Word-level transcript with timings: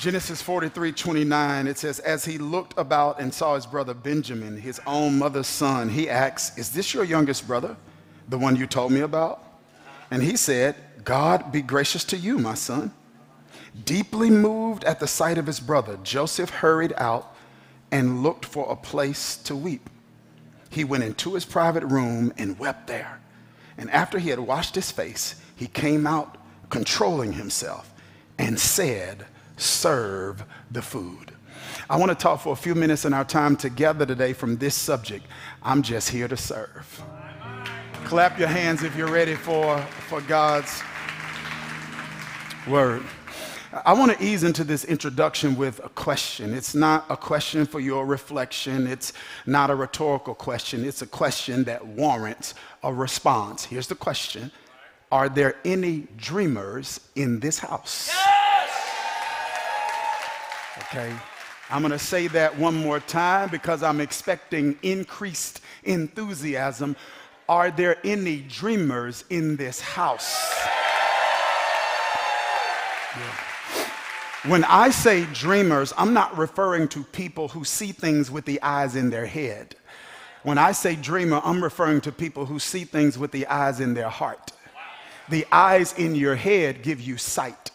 Genesis 0.00 0.40
43 0.40 0.92
29, 0.92 1.66
it 1.66 1.76
says, 1.76 1.98
As 1.98 2.24
he 2.24 2.38
looked 2.38 2.72
about 2.78 3.20
and 3.20 3.34
saw 3.34 3.54
his 3.54 3.66
brother 3.66 3.92
Benjamin, 3.92 4.58
his 4.58 4.80
own 4.86 5.18
mother's 5.18 5.46
son, 5.46 5.90
he 5.90 6.08
asked, 6.08 6.58
Is 6.58 6.70
this 6.70 6.94
your 6.94 7.04
youngest 7.04 7.46
brother, 7.46 7.76
the 8.26 8.38
one 8.38 8.56
you 8.56 8.66
told 8.66 8.92
me 8.92 9.00
about? 9.00 9.44
And 10.10 10.22
he 10.22 10.38
said, 10.38 10.74
God 11.04 11.52
be 11.52 11.60
gracious 11.60 12.02
to 12.04 12.16
you, 12.16 12.38
my 12.38 12.54
son. 12.54 12.94
Deeply 13.84 14.30
moved 14.30 14.84
at 14.84 15.00
the 15.00 15.06
sight 15.06 15.36
of 15.36 15.46
his 15.46 15.60
brother, 15.60 15.98
Joseph 16.02 16.48
hurried 16.48 16.94
out 16.96 17.36
and 17.90 18.22
looked 18.22 18.46
for 18.46 18.72
a 18.72 18.76
place 18.76 19.36
to 19.36 19.54
weep. 19.54 19.90
He 20.70 20.82
went 20.82 21.04
into 21.04 21.34
his 21.34 21.44
private 21.44 21.84
room 21.84 22.32
and 22.38 22.58
wept 22.58 22.86
there. 22.86 23.20
And 23.76 23.90
after 23.90 24.18
he 24.18 24.30
had 24.30 24.40
washed 24.40 24.76
his 24.76 24.90
face, 24.90 25.38
he 25.54 25.66
came 25.66 26.06
out 26.06 26.38
controlling 26.70 27.34
himself 27.34 27.92
and 28.38 28.58
said, 28.58 29.26
serve 29.60 30.44
the 30.70 30.82
food. 30.82 31.32
I 31.88 31.96
want 31.96 32.10
to 32.10 32.14
talk 32.14 32.40
for 32.40 32.52
a 32.52 32.56
few 32.56 32.74
minutes 32.74 33.04
in 33.04 33.12
our 33.12 33.24
time 33.24 33.56
together 33.56 34.06
today 34.06 34.32
from 34.32 34.56
this 34.56 34.74
subject. 34.74 35.26
I'm 35.62 35.82
just 35.82 36.08
here 36.08 36.28
to 36.28 36.36
serve. 36.36 37.02
Clap 38.04 38.38
your 38.38 38.48
hands 38.48 38.82
if 38.82 38.96
you're 38.96 39.10
ready 39.10 39.34
for, 39.34 39.78
for 40.08 40.20
God's 40.22 40.82
word. 42.68 43.02
I 43.84 43.92
want 43.92 44.16
to 44.16 44.24
ease 44.24 44.42
into 44.42 44.64
this 44.64 44.84
introduction 44.84 45.56
with 45.56 45.78
a 45.84 45.88
question. 45.90 46.54
It's 46.54 46.74
not 46.74 47.06
a 47.08 47.16
question 47.16 47.66
for 47.66 47.78
your 47.78 48.04
reflection. 48.04 48.86
It's 48.86 49.12
not 49.46 49.70
a 49.70 49.76
rhetorical 49.76 50.34
question. 50.34 50.84
It's 50.84 51.02
a 51.02 51.06
question 51.06 51.62
that 51.64 51.86
warrants 51.86 52.54
a 52.82 52.92
response. 52.92 53.64
Here's 53.64 53.86
the 53.86 53.94
question 53.94 54.50
Are 55.12 55.28
there 55.28 55.54
any 55.64 56.08
dreamers 56.16 57.00
in 57.14 57.38
this 57.38 57.60
house? 57.60 58.10
Okay. 60.82 61.14
I'm 61.68 61.82
going 61.82 61.92
to 61.92 61.98
say 61.98 62.26
that 62.28 62.58
one 62.58 62.74
more 62.74 63.00
time 63.00 63.48
because 63.50 63.82
I'm 63.82 64.00
expecting 64.00 64.78
increased 64.82 65.60
enthusiasm. 65.84 66.96
Are 67.48 67.70
there 67.70 67.96
any 68.02 68.38
dreamers 68.40 69.24
in 69.30 69.56
this 69.56 69.80
house? 69.80 70.36
Yeah. 73.16 73.34
When 74.46 74.64
I 74.64 74.90
say 74.90 75.26
dreamers, 75.34 75.92
I'm 75.98 76.14
not 76.14 76.38
referring 76.38 76.88
to 76.88 77.04
people 77.04 77.48
who 77.48 77.64
see 77.64 77.92
things 77.92 78.30
with 78.30 78.46
the 78.46 78.60
eyes 78.62 78.96
in 78.96 79.10
their 79.10 79.26
head. 79.26 79.76
When 80.42 80.56
I 80.56 80.72
say 80.72 80.96
dreamer, 80.96 81.42
I'm 81.44 81.62
referring 81.62 82.00
to 82.02 82.12
people 82.12 82.46
who 82.46 82.58
see 82.58 82.84
things 82.84 83.18
with 83.18 83.32
the 83.32 83.46
eyes 83.46 83.80
in 83.80 83.92
their 83.92 84.08
heart. 84.08 84.52
The 85.28 85.46
eyes 85.52 85.92
in 85.98 86.14
your 86.14 86.36
head 86.36 86.82
give 86.82 87.00
you 87.00 87.18
sight, 87.18 87.70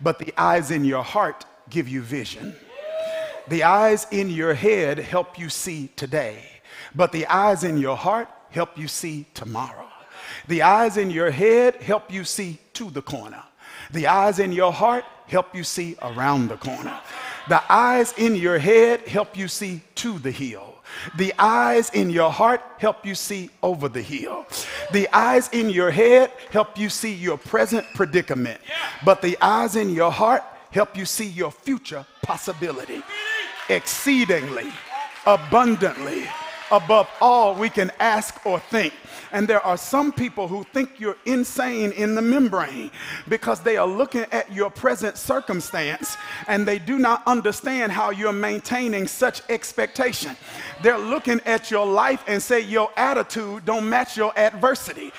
but 0.00 0.18
the 0.18 0.34
eyes 0.36 0.72
in 0.72 0.84
your 0.84 1.04
heart 1.04 1.44
give 1.70 1.88
you 1.88 2.02
vision. 2.02 2.54
The 3.48 3.64
eyes 3.64 4.06
in 4.10 4.30
your 4.30 4.54
head 4.54 4.98
help 4.98 5.38
you 5.38 5.48
see 5.48 5.88
today, 5.96 6.44
but 6.94 7.12
the 7.12 7.26
eyes 7.26 7.64
in 7.64 7.78
your 7.78 7.96
heart 7.96 8.28
help 8.50 8.78
you 8.78 8.88
see 8.88 9.26
tomorrow. 9.34 9.88
The 10.48 10.62
eyes 10.62 10.96
in 10.96 11.10
your 11.10 11.30
head 11.30 11.76
help 11.76 12.12
you 12.12 12.24
see 12.24 12.58
to 12.74 12.90
the 12.90 13.02
corner. 13.02 13.42
The 13.92 14.06
eyes 14.06 14.38
in 14.38 14.52
your 14.52 14.72
heart 14.72 15.04
help 15.26 15.54
you 15.54 15.64
see 15.64 15.96
around 16.02 16.48
the 16.48 16.56
corner. 16.56 16.98
The 17.48 17.62
eyes 17.72 18.14
in 18.16 18.36
your 18.36 18.58
head 18.58 19.08
help 19.08 19.36
you 19.36 19.48
see 19.48 19.82
to 19.96 20.18
the 20.18 20.30
hill. 20.30 20.76
The 21.16 21.32
eyes 21.38 21.90
in 21.90 22.10
your 22.10 22.30
heart 22.30 22.60
help 22.78 23.06
you 23.06 23.14
see 23.14 23.50
over 23.62 23.88
the 23.88 24.02
hill. 24.02 24.46
The 24.92 25.08
eyes 25.16 25.48
in 25.52 25.70
your 25.70 25.90
head 25.90 26.30
help 26.50 26.78
you 26.78 26.88
see 26.88 27.14
your 27.14 27.38
present 27.38 27.86
predicament. 27.94 28.60
But 29.04 29.22
the 29.22 29.38
eyes 29.40 29.76
in 29.76 29.90
your 29.90 30.12
heart 30.12 30.44
help 30.70 30.96
you 30.96 31.04
see 31.04 31.26
your 31.26 31.50
future 31.50 32.04
possibility 32.22 33.02
exceedingly, 33.68 34.72
abundantly, 35.26 36.26
above 36.70 37.08
all 37.20 37.54
we 37.54 37.68
can 37.68 37.90
ask 37.98 38.44
or 38.46 38.60
think. 38.60 38.94
And 39.32 39.46
there 39.46 39.64
are 39.64 39.76
some 39.76 40.12
people 40.12 40.48
who 40.48 40.64
think 40.72 40.98
you're 40.98 41.16
insane 41.24 41.92
in 41.92 42.14
the 42.14 42.22
membrane 42.22 42.90
because 43.28 43.60
they 43.60 43.76
are 43.76 43.86
looking 43.86 44.26
at 44.32 44.52
your 44.52 44.70
present 44.70 45.16
circumstance 45.16 46.16
and 46.48 46.66
they 46.66 46.78
do 46.78 46.98
not 46.98 47.22
understand 47.26 47.92
how 47.92 48.10
you're 48.10 48.32
maintaining 48.32 49.06
such 49.06 49.42
expectation. 49.48 50.36
They're 50.82 50.98
looking 50.98 51.40
at 51.46 51.70
your 51.70 51.86
life 51.86 52.24
and 52.26 52.42
say 52.42 52.60
your 52.60 52.90
attitude 52.96 53.64
don't 53.64 53.88
match 53.88 54.16
your 54.16 54.36
adversity 54.36 55.12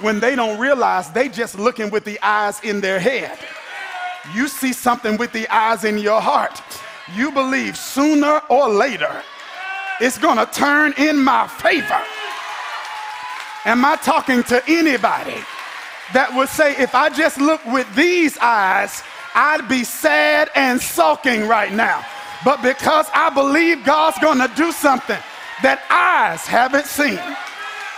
when 0.00 0.20
they 0.20 0.36
don't 0.36 0.58
realize 0.58 1.10
they 1.10 1.28
just 1.28 1.58
looking 1.58 1.90
with 1.90 2.04
the 2.04 2.18
eyes 2.22 2.60
in 2.62 2.80
their 2.80 2.98
head. 2.98 3.38
You 4.32 4.48
see 4.48 4.72
something 4.72 5.16
with 5.16 5.32
the 5.32 5.48
eyes 5.48 5.84
in 5.84 5.98
your 5.98 6.20
heart. 6.20 6.62
You 7.14 7.30
believe 7.30 7.76
sooner 7.76 8.40
or 8.48 8.68
later 8.68 9.22
it's 10.00 10.18
going 10.18 10.38
to 10.38 10.46
turn 10.46 10.94
in 10.96 11.22
my 11.22 11.46
favor. 11.46 12.00
Am 13.64 13.84
I 13.84 13.96
talking 13.96 14.42
to 14.44 14.62
anybody 14.66 15.36
that 16.12 16.34
would 16.34 16.48
say, 16.48 16.76
if 16.76 16.94
I 16.94 17.08
just 17.10 17.40
look 17.40 17.64
with 17.66 17.92
these 17.94 18.36
eyes, 18.38 19.02
I'd 19.34 19.68
be 19.68 19.84
sad 19.84 20.50
and 20.54 20.80
sulking 20.80 21.46
right 21.46 21.72
now? 21.72 22.04
But 22.44 22.62
because 22.62 23.06
I 23.14 23.30
believe 23.30 23.84
God's 23.84 24.18
going 24.18 24.38
to 24.38 24.50
do 24.54 24.70
something 24.72 25.20
that 25.62 25.80
eyes 25.88 26.44
haven't 26.44 26.86
seen 26.86 27.20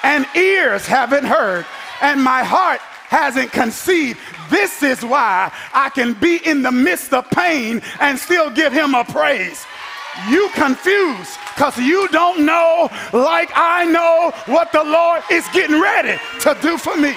and 0.05 0.27
ears 0.37 0.87
haven't 0.87 1.25
heard, 1.25 1.67
and 2.01 2.23
my 2.23 2.45
heart 2.45 2.81
hasn't 3.09 3.51
conceived. 3.51 4.21
This 4.51 4.83
is 4.83 5.05
why 5.05 5.53
I 5.73 5.91
can 5.91 6.15
be 6.15 6.37
in 6.45 6.63
the 6.63 6.73
midst 6.73 7.13
of 7.13 7.29
pain 7.31 7.83
and 8.01 8.19
still 8.19 8.51
give 8.51 8.73
him 8.73 8.95
a 8.95 9.05
praise. 9.05 9.65
You 10.29 10.49
confused 10.55 11.39
because 11.55 11.79
you 11.79 12.09
don't 12.09 12.47
know, 12.47 12.89
like 13.13 13.51
I 13.55 13.85
know, 13.85 14.33
what 14.47 14.73
the 14.73 14.83
Lord 14.83 15.23
is 15.31 15.47
getting 15.53 15.81
ready 15.81 16.19
to 16.41 16.57
do 16.63 16.79
for 16.79 16.97
me. 16.97 17.15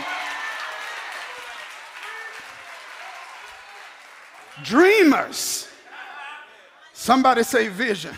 Dreamers. 4.64 5.68
Somebody 6.94 7.44
say 7.44 7.70
vision. 7.70 8.14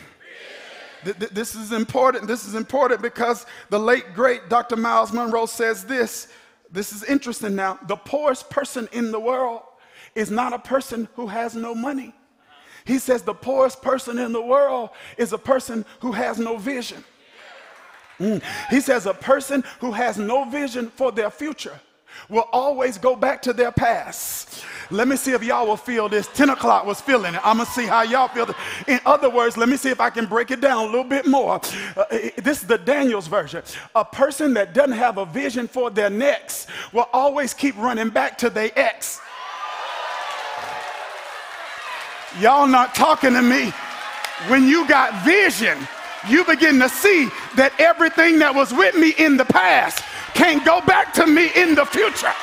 This 1.04 1.56
is 1.56 1.72
important. 1.72 2.28
This 2.28 2.46
is 2.46 2.56
important 2.56 3.02
because 3.02 3.46
the 3.70 3.80
late, 3.80 4.14
great 4.14 4.50
Dr. 4.50 4.76
Myles 4.76 5.12
Munroe 5.12 5.46
says 5.46 5.84
this 5.84 6.28
this 6.72 6.94
is 6.94 7.04
interesting 7.04 7.56
now. 7.56 7.80
The 7.88 7.96
poorest 7.96 8.50
person 8.50 8.88
in 8.92 9.12
the 9.12 9.20
world 9.20 9.62
is 10.16 10.32
not 10.32 10.54
a 10.54 10.60
person 10.60 11.08
who 11.16 11.28
has 11.28 11.56
no 11.56 11.76
money. 11.76 12.14
He 12.86 12.98
says 12.98 13.22
the 13.22 13.34
poorest 13.34 13.82
person 13.82 14.18
in 14.18 14.32
the 14.32 14.42
world 14.42 14.90
is 15.18 15.34
a 15.34 15.38
person 15.38 15.86
who 16.00 16.12
has 16.14 16.40
no 16.40 16.58
vision. 16.58 17.04
Mm. 18.20 18.42
He 18.70 18.82
says 18.82 19.06
a 19.06 19.14
person 19.14 19.64
who 19.80 19.92
has 19.92 20.18
no 20.18 20.46
vision 20.46 20.90
for 20.90 21.12
their 21.12 21.30
future 21.30 21.80
will 22.30 22.48
always 22.52 22.98
go 22.98 23.16
back 23.16 23.42
to 23.44 23.54
their 23.54 23.72
past. 23.72 24.64
Let 24.92 25.08
me 25.08 25.16
see 25.16 25.32
if 25.32 25.42
y'all 25.42 25.68
will 25.68 25.78
feel 25.78 26.10
this. 26.10 26.28
10 26.28 26.50
o'clock 26.50 26.86
was 26.86 27.00
feeling 27.00 27.34
it. 27.34 27.42
I'm 27.46 27.58
going 27.58 27.66
to 27.66 27.72
see 27.72 27.86
how 27.86 28.02
y'all 28.02 28.28
feel. 28.28 28.50
It. 28.50 28.56
In 28.88 29.00
other 29.06 29.30
words, 29.30 29.56
let 29.56 29.70
me 29.70 29.78
see 29.78 29.90
if 29.90 30.02
I 30.02 30.10
can 30.10 30.26
break 30.26 30.52
it 30.52 30.60
down 30.60 30.84
a 30.84 30.86
little 30.86 31.06
bit 31.06 31.26
more. 31.26 31.62
Uh, 31.96 32.04
this 32.38 32.62
is 32.62 32.68
the 32.68 32.78
Daniels 32.78 33.28
version. 33.28 33.64
A 33.96 34.04
person 34.04 34.54
that 34.56 34.74
doesn't 34.74 34.98
have 34.98 35.18
a 35.18 35.26
vision 35.26 35.68
for 35.68 35.90
their 35.90 36.10
next 36.10 36.68
will 36.92 37.08
always 37.14 37.54
keep 37.54 37.78
running 37.78 38.10
back 38.10 38.38
to 38.40 38.50
their 38.50 38.72
ex. 38.76 39.22
Y'all 42.40 42.68
not 42.68 42.94
talking 42.94 43.34
to 43.34 43.42
me. 43.42 43.72
When 44.48 44.68
you 44.68 44.88
got 44.88 45.24
vision, 45.24 45.78
you 46.28 46.44
begin 46.46 46.80
to 46.80 46.90
see 46.90 47.30
that 47.56 47.74
everything 47.80 48.40
that 48.40 48.54
was 48.54 48.74
with 48.74 48.96
me 48.96 49.14
in 49.18 49.38
the 49.38 49.46
past 49.46 50.04
can't 50.34 50.66
go 50.66 50.82
back 50.82 51.14
to 51.14 51.26
me 51.26 51.50
in 51.56 51.76
the 51.76 51.86
future. 51.86 52.34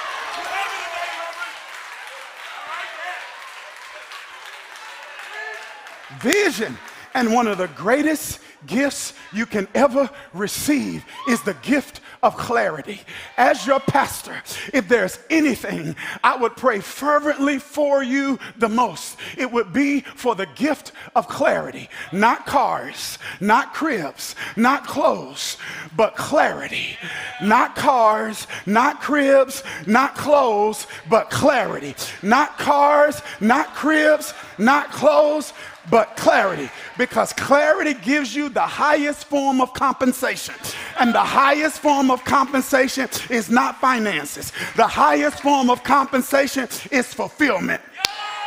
Vision. 6.21 6.77
And 7.15 7.33
one 7.33 7.47
of 7.47 7.59
the 7.59 7.68
greatest 7.68 8.41
gifts 8.66 9.15
you 9.33 9.47
can 9.47 9.66
ever 9.74 10.10
receive 10.33 11.04
is 11.28 11.42
the 11.42 11.54
gift 11.54 12.01
of 12.22 12.36
clarity. 12.36 13.00
As 13.36 13.66
your 13.66 13.80
pastor, 13.80 14.42
if 14.72 14.88
there's 14.88 15.18
anything 15.30 15.97
I 16.22 16.36
would 16.36 16.56
pray 16.56 16.80
fervently 16.80 17.59
for 17.59 18.03
you 18.03 18.38
the 18.56 18.68
most, 18.68 19.16
it 19.36 19.50
would 19.50 19.72
be 19.72 20.00
for 20.00 20.34
the 20.34 20.47
gift 20.54 20.92
of 21.15 21.28
clarity. 21.28 21.88
Not 22.12 22.47
cars, 22.47 23.18
not 23.41 23.74
cribs, 23.74 24.34
not 24.56 24.86
clothes, 24.86 25.56
but 25.97 26.16
clarity. 26.16 26.97
Not 27.42 27.76
cars, 27.76 28.47
not 28.66 29.00
cribs, 29.00 29.62
not 29.86 30.16
clothes, 30.16 30.86
but 31.09 31.30
clarity. 31.30 31.94
Not 32.22 32.59
cars, 32.59 33.22
not 33.41 33.74
cribs, 33.74 34.34
not 34.59 34.91
clothes, 34.91 35.53
but 35.90 36.16
clarity. 36.16 36.70
Because 36.96 37.32
clarity 37.32 37.94
gives 37.94 38.34
you 38.34 38.48
the 38.48 38.60
highest 38.60 39.26
form 39.26 39.60
of 39.60 39.72
compensation. 39.72 40.54
And 40.98 41.14
the 41.14 41.20
highest 41.20 41.80
form 41.80 42.10
of 42.10 42.24
compensation 42.24 43.08
is 43.30 43.50
not 43.50 43.80
finances, 43.80 44.52
the 44.76 44.86
highest 44.86 45.40
form 45.40 45.70
of 45.70 45.82
compensation 45.82 46.68
is 46.90 47.12
fulfillment. 47.12 47.80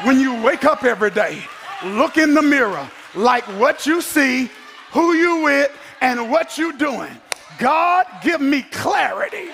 When 0.04 0.20
you 0.20 0.42
wake 0.42 0.66
up 0.66 0.84
every 0.84 1.12
day, 1.12 1.44
look 1.84 2.18
in 2.18 2.34
the 2.34 2.42
mirror 2.42 2.90
like 3.16 3.44
what 3.60 3.86
you 3.86 4.02
see, 4.02 4.50
who 4.92 5.14
you 5.14 5.44
with, 5.44 5.72
and 6.02 6.32
what 6.32 6.58
you 6.58 6.78
doing. 6.78 7.12
God, 7.60 8.06
give 8.24 8.42
me 8.42 8.64
clarity. 8.64 9.50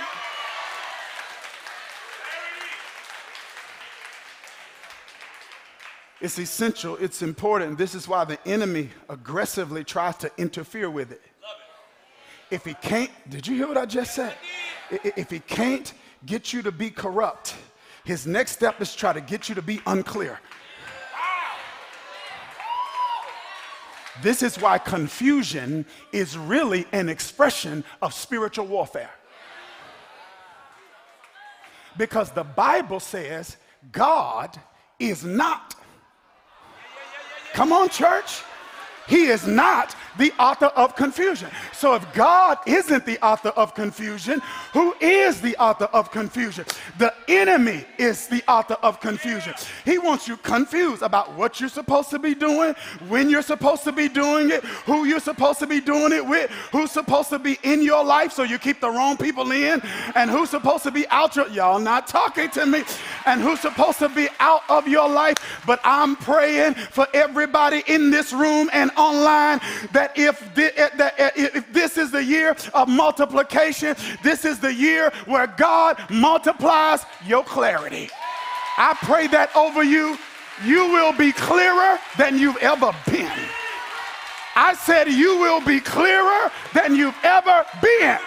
It's 6.20 6.40
essential, 6.40 6.98
it's 6.98 7.22
important. 7.22 7.78
This 7.78 7.94
is 7.94 8.08
why 8.08 8.26
the 8.26 8.40
enemy 8.48 8.90
aggressively 9.08 9.84
tries 9.84 10.18
to 10.18 10.32
interfere 10.38 10.90
with 10.90 11.12
it. 11.12 11.22
If 12.50 12.66
he 12.66 12.74
can't, 12.76 13.12
did 13.30 13.46
you 13.46 13.56
hear 13.56 13.68
what 13.68 13.78
I 13.78 13.86
just 13.86 14.16
said? 14.16 14.34
If 14.90 15.30
he 15.30 15.40
can't 15.40 15.94
get 16.26 16.54
you 16.54 16.62
to 16.64 16.72
be 16.72 16.90
corrupt, 16.90 17.56
his 18.04 18.26
next 18.26 18.54
step 18.54 18.82
is 18.82 18.96
try 18.96 19.14
to 19.14 19.22
get 19.22 19.50
you 19.50 19.56
to 19.56 19.62
be 19.62 19.82
unclear. 19.86 20.40
This 24.24 24.42
is 24.42 24.58
why 24.60 24.80
confusion 24.80 25.86
is 26.12 26.38
really 26.38 26.88
an 26.92 27.10
expression 27.10 27.84
of 28.02 28.14
spiritual 28.14 28.66
warfare. 28.66 29.12
Because 31.98 32.32
the 32.32 32.44
Bible 32.44 33.00
says 33.00 33.58
God 33.92 34.60
is 35.00 35.24
not. 35.24 35.76
Come 37.54 37.72
on, 37.72 37.90
church. 37.90 38.44
He 39.08 39.26
is 39.26 39.48
not 39.48 39.96
the 40.18 40.32
author 40.40 40.68
of 40.68 40.96
confusion. 40.96 41.50
So 41.74 41.96
if 41.96 42.14
God 42.14 42.58
isn't 42.66 43.06
the 43.06 43.24
author 43.26 43.50
of 43.50 43.74
confusion, 43.74 44.42
who 44.74 44.96
is 45.00 45.42
the 45.42 45.56
author 45.58 45.86
of 45.86 46.12
confusion? 46.12 46.66
The 46.98 47.14
enemy 47.28 47.86
is 47.98 48.28
the 48.28 48.44
author 48.48 48.78
of 48.84 49.00
confusion. 49.00 49.54
He 49.86 49.98
wants 49.98 50.28
you 50.28 50.38
confused 50.38 51.02
about 51.02 51.34
what 51.36 51.60
you're 51.60 51.70
supposed 51.70 52.10
to 52.12 52.20
be 52.20 52.34
doing, 52.34 52.76
when 53.08 53.30
you're 53.30 53.42
supposed 53.42 53.84
to 53.84 53.92
be 53.92 54.08
doing 54.08 54.52
it, 54.52 54.64
who 54.64 55.06
you're 55.06 55.20
supposed 55.20 55.60
to 55.60 55.68
be 55.68 55.80
doing 55.80 56.12
it 56.14 56.26
with, 56.26 56.50
who's 56.72 56.92
supposed 56.92 57.30
to 57.30 57.40
be 57.40 57.58
in 57.64 57.82
your 57.82 58.04
life 58.04 58.32
so 58.32 58.44
you 58.44 58.58
keep 58.58 58.82
the 58.82 58.90
wrong 58.90 59.18
people 59.18 59.52
in, 59.52 59.82
and 60.16 60.30
who's 60.30 60.50
supposed 60.50 60.84
to 60.84 60.92
be 60.92 61.08
out 61.10 61.36
your 61.36 61.48
y'all 61.50 61.80
not 61.80 62.08
talking 62.08 62.50
to 62.50 62.66
me, 62.66 62.84
and 63.26 63.42
who's 63.42 63.60
supposed 63.60 64.00
to 64.00 64.10
be 64.10 64.28
out 64.40 64.62
of 64.70 64.88
your 64.88 65.10
life. 65.10 65.38
But 65.66 65.80
I'm 65.84 66.16
praying 66.16 66.76
for 66.76 67.08
everybody 67.14 67.84
in 67.88 68.12
this 68.12 68.34
room 68.34 68.70
and 68.74 68.92
online 68.98 69.60
that 69.92 70.07
Eh, 70.16 70.28
eh, 70.28 71.32
if, 71.36 71.56
if 71.56 71.74
this 71.74 71.98
is 71.98 72.12
the 72.12 72.24
year 72.24 72.56
of 72.74 72.88
multiplication, 72.88 73.96
this 74.24 74.46
is 74.46 74.60
the 74.60 74.74
year 74.74 75.12
where 75.26 75.48
God 75.48 76.00
multiplies 76.10 77.06
your 77.26 77.44
clarity. 77.44 78.10
I 78.78 78.96
pray 79.02 79.28
that 79.28 79.56
over 79.56 79.84
you, 79.84 80.18
you 80.64 80.88
will 80.90 81.14
be 81.14 81.32
clearer 81.32 82.00
than 82.18 82.38
you've 82.38 82.58
ever 82.58 82.94
been. 83.06 83.32
I 84.56 84.74
said, 84.74 85.08
You 85.08 85.38
will 85.38 85.62
be 85.62 85.80
clearer 85.80 86.52
than 86.74 86.96
you've 86.96 87.18
ever 87.24 87.66
been. 87.82 88.18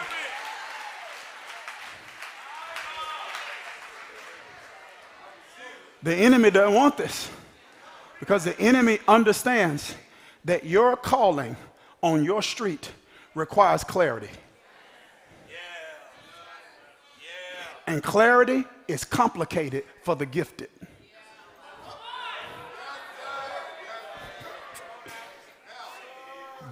The 6.02 6.14
enemy 6.14 6.50
doesn't 6.50 6.74
want 6.74 6.96
this 6.96 7.30
because 8.20 8.44
the 8.44 8.58
enemy 8.58 9.00
understands 9.06 9.94
that 10.44 10.64
your 10.64 10.96
calling 10.96 11.56
on 12.02 12.24
your 12.24 12.42
street 12.42 12.90
requires 13.34 13.84
clarity. 13.84 14.30
And 17.86 18.02
clarity 18.02 18.64
is 18.86 19.04
complicated 19.04 19.84
for 20.02 20.14
the 20.14 20.26
gifted. 20.26 20.70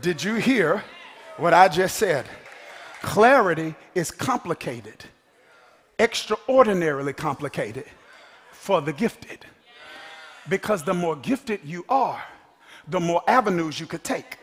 Did 0.00 0.22
you 0.22 0.36
hear 0.36 0.84
what 1.38 1.52
I 1.52 1.66
just 1.66 1.96
said? 1.96 2.24
Clarity 3.02 3.74
is 3.96 4.12
complicated, 4.12 5.04
extraordinarily 5.98 7.12
complicated 7.12 7.86
for 8.52 8.80
the 8.80 8.92
gifted. 8.92 9.44
Because 10.48 10.84
the 10.84 10.94
more 10.94 11.16
gifted 11.16 11.60
you 11.64 11.84
are, 11.88 12.22
the 12.86 13.00
more 13.00 13.22
avenues 13.26 13.80
you 13.80 13.86
could 13.86 14.04
take. 14.04 14.38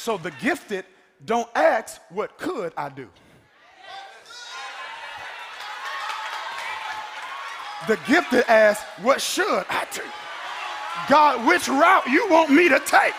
So 0.00 0.16
the 0.16 0.30
gifted 0.30 0.86
don't 1.26 1.48
ask, 1.54 2.00
What 2.08 2.38
could 2.38 2.72
I 2.74 2.88
do? 2.88 3.06
The 7.86 7.98
gifted 8.06 8.46
ask, 8.48 8.82
What 9.02 9.20
should 9.20 9.66
I 9.68 9.86
do? 9.92 10.00
God, 11.06 11.46
which 11.46 11.68
route 11.68 12.06
you 12.06 12.26
want 12.30 12.50
me 12.50 12.70
to 12.70 12.80
take? 12.80 13.12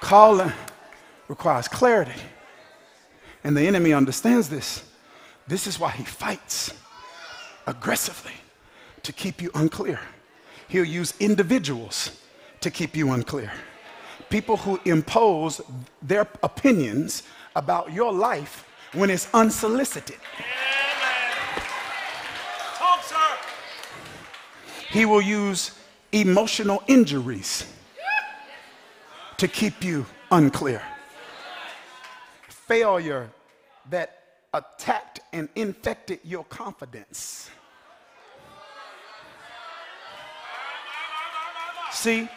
Calling 0.00 0.52
requires 1.28 1.66
clarity. 1.66 2.20
And 3.42 3.56
the 3.56 3.62
enemy 3.62 3.94
understands 3.94 4.50
this. 4.50 4.84
This 5.48 5.66
is 5.66 5.80
why 5.80 5.92
he 5.92 6.04
fights 6.04 6.74
aggressively 7.66 8.32
to 9.02 9.12
keep 9.12 9.42
you 9.42 9.50
unclear. 9.54 10.00
He'll 10.68 10.84
use 10.84 11.14
individuals 11.20 12.20
to 12.60 12.70
keep 12.70 12.96
you 12.96 13.12
unclear. 13.12 13.52
People 14.30 14.56
who 14.56 14.80
impose 14.84 15.60
their 16.00 16.26
opinions 16.42 17.22
about 17.54 17.92
your 17.92 18.12
life 18.12 18.64
when 18.92 19.10
it's 19.10 19.28
unsolicited. 19.34 20.16
He 24.90 25.06
will 25.06 25.22
use 25.22 25.72
emotional 26.12 26.82
injuries 26.86 27.66
to 29.38 29.48
keep 29.48 29.82
you 29.82 30.04
unclear. 30.30 30.82
Failure 32.48 33.30
that 33.88 34.22
attacked 34.52 35.11
and 35.32 35.48
infected 35.54 36.20
your 36.22 36.44
confidence. 36.44 37.50
See, 41.90 42.28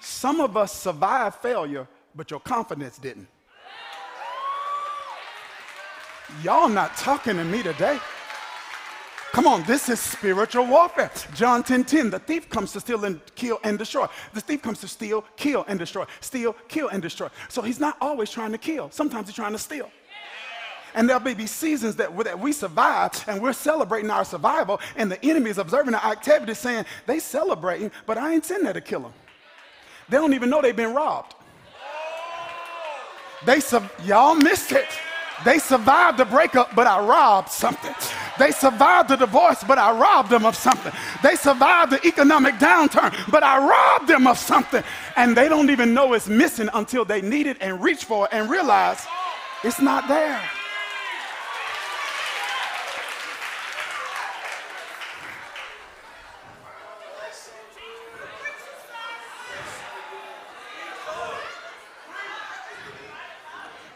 some 0.00 0.40
of 0.40 0.56
us 0.56 0.72
survived 0.72 1.36
failure, 1.36 1.88
but 2.14 2.30
your 2.30 2.40
confidence 2.40 2.98
didn't. 2.98 3.28
Y'all 6.42 6.68
not 6.68 6.96
talking 6.96 7.36
to 7.36 7.44
me 7.44 7.62
today. 7.62 7.98
Come 9.32 9.46
on, 9.46 9.62
this 9.64 9.88
is 9.88 10.00
spiritual 10.00 10.66
warfare. 10.66 11.10
John 11.34 11.62
10 11.62 11.84
10, 11.84 12.10
the 12.10 12.18
thief 12.18 12.48
comes 12.48 12.72
to 12.72 12.80
steal 12.80 13.04
and 13.04 13.20
kill 13.34 13.60
and 13.62 13.78
destroy. 13.78 14.06
The 14.32 14.40
thief 14.40 14.62
comes 14.62 14.80
to 14.80 14.88
steal, 14.88 15.24
kill, 15.36 15.64
and 15.68 15.78
destroy. 15.78 16.04
Steal, 16.20 16.54
kill, 16.66 16.88
and 16.88 17.02
destroy. 17.02 17.28
So 17.48 17.62
he's 17.62 17.78
not 17.78 17.96
always 18.00 18.30
trying 18.30 18.52
to 18.52 18.58
kill, 18.58 18.90
sometimes 18.90 19.28
he's 19.28 19.36
trying 19.36 19.52
to 19.52 19.58
steal. 19.58 19.90
And 20.98 21.08
there'll 21.08 21.22
be 21.22 21.46
seasons 21.46 21.94
that, 21.94 22.16
that 22.24 22.40
we 22.40 22.50
survive 22.50 23.12
and 23.28 23.40
we're 23.40 23.52
celebrating 23.52 24.10
our 24.10 24.24
survival, 24.24 24.80
and 24.96 25.08
the 25.08 25.24
enemy 25.24 25.48
is 25.48 25.58
observing 25.58 25.94
our 25.94 26.10
activity 26.10 26.54
saying, 26.54 26.86
they 27.06 27.20
celebrating, 27.20 27.92
but 28.04 28.18
I 28.18 28.34
ain't 28.34 28.44
sitting 28.44 28.64
there 28.64 28.72
to 28.72 28.80
kill 28.80 29.02
them. 29.02 29.12
They 30.08 30.16
don't 30.16 30.34
even 30.34 30.50
know 30.50 30.60
they've 30.60 30.74
been 30.74 30.94
robbed. 30.94 31.36
They 33.46 33.60
y'all 34.04 34.34
missed 34.34 34.72
it. 34.72 34.88
They 35.44 35.60
survived 35.60 36.18
the 36.18 36.24
breakup, 36.24 36.74
but 36.74 36.88
I 36.88 36.98
robbed 36.98 37.50
something. 37.50 37.94
They 38.36 38.50
survived 38.50 39.10
the 39.10 39.16
divorce, 39.16 39.62
but 39.62 39.78
I 39.78 39.96
robbed 39.96 40.30
them 40.30 40.44
of 40.44 40.56
something. 40.56 40.92
They 41.22 41.36
survived 41.36 41.92
the 41.92 42.04
economic 42.04 42.56
downturn, 42.56 43.14
but 43.30 43.44
I 43.44 43.58
robbed 43.64 44.08
them 44.08 44.26
of 44.26 44.36
something. 44.36 44.82
And 45.14 45.36
they 45.36 45.48
don't 45.48 45.70
even 45.70 45.94
know 45.94 46.14
it's 46.14 46.26
missing 46.26 46.68
until 46.74 47.04
they 47.04 47.20
need 47.20 47.46
it 47.46 47.56
and 47.60 47.80
reach 47.80 48.04
for 48.04 48.24
it 48.24 48.32
and 48.32 48.50
realize 48.50 49.06
it's 49.62 49.80
not 49.80 50.08
there. 50.08 50.42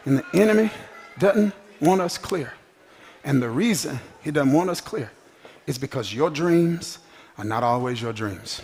And 0.05 0.19
the 0.19 0.25
enemy 0.33 0.69
doesn't 1.17 1.53
want 1.79 2.01
us 2.01 2.17
clear. 2.17 2.53
And 3.23 3.41
the 3.41 3.49
reason 3.49 3.99
he 4.21 4.31
doesn't 4.31 4.51
want 4.51 4.69
us 4.69 4.81
clear 4.81 5.11
is 5.65 5.77
because 5.77 6.13
your 6.13 6.29
dreams 6.29 6.99
are 7.37 7.45
not 7.45 7.63
always 7.63 8.01
your 8.01 8.13
dreams. 8.13 8.61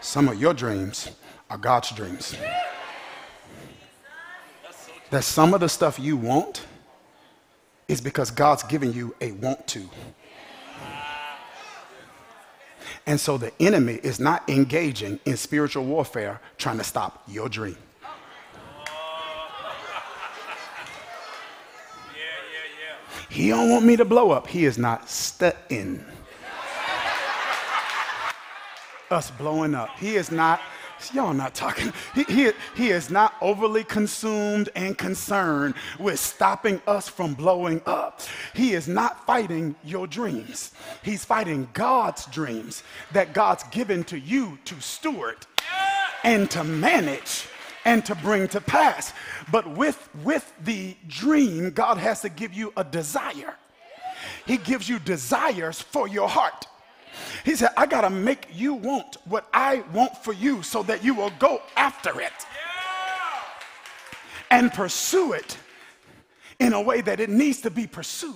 Some 0.00 0.28
of 0.28 0.40
your 0.40 0.54
dreams 0.54 1.10
are 1.50 1.58
God's 1.58 1.90
dreams. 1.90 2.34
That 5.10 5.24
some 5.24 5.52
of 5.52 5.60
the 5.60 5.68
stuff 5.68 5.98
you 5.98 6.16
want 6.16 6.64
is 7.88 8.00
because 8.00 8.30
God's 8.30 8.62
given 8.62 8.92
you 8.92 9.14
a 9.20 9.32
want 9.32 9.66
to. 9.68 9.88
And 13.06 13.18
so 13.18 13.36
the 13.36 13.52
enemy 13.60 13.98
is 14.02 14.20
not 14.20 14.48
engaging 14.48 15.18
in 15.24 15.36
spiritual 15.36 15.84
warfare 15.84 16.40
trying 16.58 16.78
to 16.78 16.84
stop 16.84 17.24
your 17.26 17.48
dream. 17.48 17.76
He 23.30 23.48
don't 23.48 23.70
want 23.70 23.84
me 23.84 23.96
to 23.96 24.04
blow 24.04 24.32
up. 24.32 24.48
He 24.48 24.64
is 24.64 24.76
not 24.76 25.08
studying 25.08 26.04
us 29.08 29.30
blowing 29.30 29.74
up. 29.74 29.90
He 29.98 30.16
is 30.16 30.32
not, 30.32 30.60
y'all 31.12 31.32
not 31.32 31.54
talking, 31.54 31.92
he, 32.14 32.24
he, 32.24 32.50
he 32.74 32.90
is 32.90 33.08
not 33.08 33.34
overly 33.40 33.84
consumed 33.84 34.68
and 34.74 34.98
concerned 34.98 35.74
with 35.98 36.18
stopping 36.18 36.82
us 36.88 37.08
from 37.08 37.34
blowing 37.34 37.80
up. 37.86 38.20
He 38.52 38.72
is 38.72 38.88
not 38.88 39.24
fighting 39.26 39.76
your 39.84 40.06
dreams. 40.06 40.72
He's 41.02 41.24
fighting 41.24 41.68
God's 41.72 42.26
dreams 42.26 42.82
that 43.12 43.32
God's 43.32 43.62
given 43.64 44.02
to 44.04 44.18
you 44.18 44.58
to 44.64 44.80
steward 44.80 45.46
and 46.24 46.50
to 46.50 46.64
manage 46.64 47.46
and 47.84 48.04
to 48.06 48.14
bring 48.14 48.48
to 48.48 48.60
pass. 48.60 49.12
But 49.50 49.76
with, 49.76 50.08
with 50.22 50.52
the 50.62 50.96
dream, 51.06 51.70
God 51.70 51.98
has 51.98 52.20
to 52.22 52.28
give 52.28 52.52
you 52.52 52.72
a 52.76 52.84
desire. 52.84 53.54
He 54.46 54.56
gives 54.56 54.88
you 54.88 54.98
desires 54.98 55.80
for 55.80 56.08
your 56.08 56.28
heart. 56.28 56.66
He 57.44 57.54
said, 57.54 57.70
I 57.76 57.86
got 57.86 58.02
to 58.02 58.10
make 58.10 58.48
you 58.52 58.74
want 58.74 59.16
what 59.24 59.48
I 59.52 59.82
want 59.92 60.16
for 60.16 60.32
you 60.32 60.62
so 60.62 60.82
that 60.84 61.02
you 61.04 61.14
will 61.14 61.32
go 61.38 61.62
after 61.76 62.20
it 62.20 62.32
and 64.50 64.72
pursue 64.72 65.32
it 65.32 65.56
in 66.58 66.72
a 66.72 66.80
way 66.80 67.00
that 67.00 67.20
it 67.20 67.30
needs 67.30 67.60
to 67.62 67.70
be 67.70 67.86
pursued. 67.86 68.34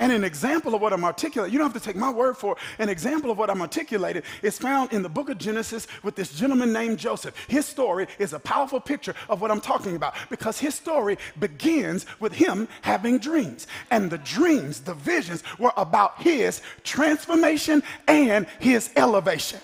And 0.00 0.12
an 0.12 0.22
example 0.22 0.74
of 0.74 0.80
what 0.80 0.92
I'm 0.92 1.04
articulating, 1.04 1.52
you 1.52 1.58
don't 1.58 1.72
have 1.72 1.80
to 1.80 1.84
take 1.84 1.96
my 1.96 2.10
word 2.10 2.36
for 2.36 2.52
it. 2.52 2.58
An 2.78 2.88
example 2.88 3.32
of 3.32 3.38
what 3.38 3.50
I'm 3.50 3.60
articulating 3.60 4.22
is 4.42 4.56
found 4.56 4.92
in 4.92 5.02
the 5.02 5.08
book 5.08 5.28
of 5.28 5.38
Genesis 5.38 5.88
with 6.04 6.14
this 6.14 6.32
gentleman 6.32 6.72
named 6.72 6.98
Joseph. 6.98 7.34
His 7.48 7.66
story 7.66 8.06
is 8.18 8.32
a 8.32 8.38
powerful 8.38 8.78
picture 8.78 9.14
of 9.28 9.40
what 9.40 9.50
I'm 9.50 9.60
talking 9.60 9.96
about 9.96 10.14
because 10.30 10.60
his 10.60 10.76
story 10.76 11.18
begins 11.40 12.06
with 12.20 12.32
him 12.32 12.68
having 12.82 13.18
dreams. 13.18 13.66
And 13.90 14.08
the 14.08 14.18
dreams, 14.18 14.80
the 14.80 14.94
visions, 14.94 15.42
were 15.58 15.72
about 15.76 16.22
his 16.22 16.62
transformation 16.84 17.82
and 18.06 18.46
his 18.60 18.90
elevation. 18.94 19.60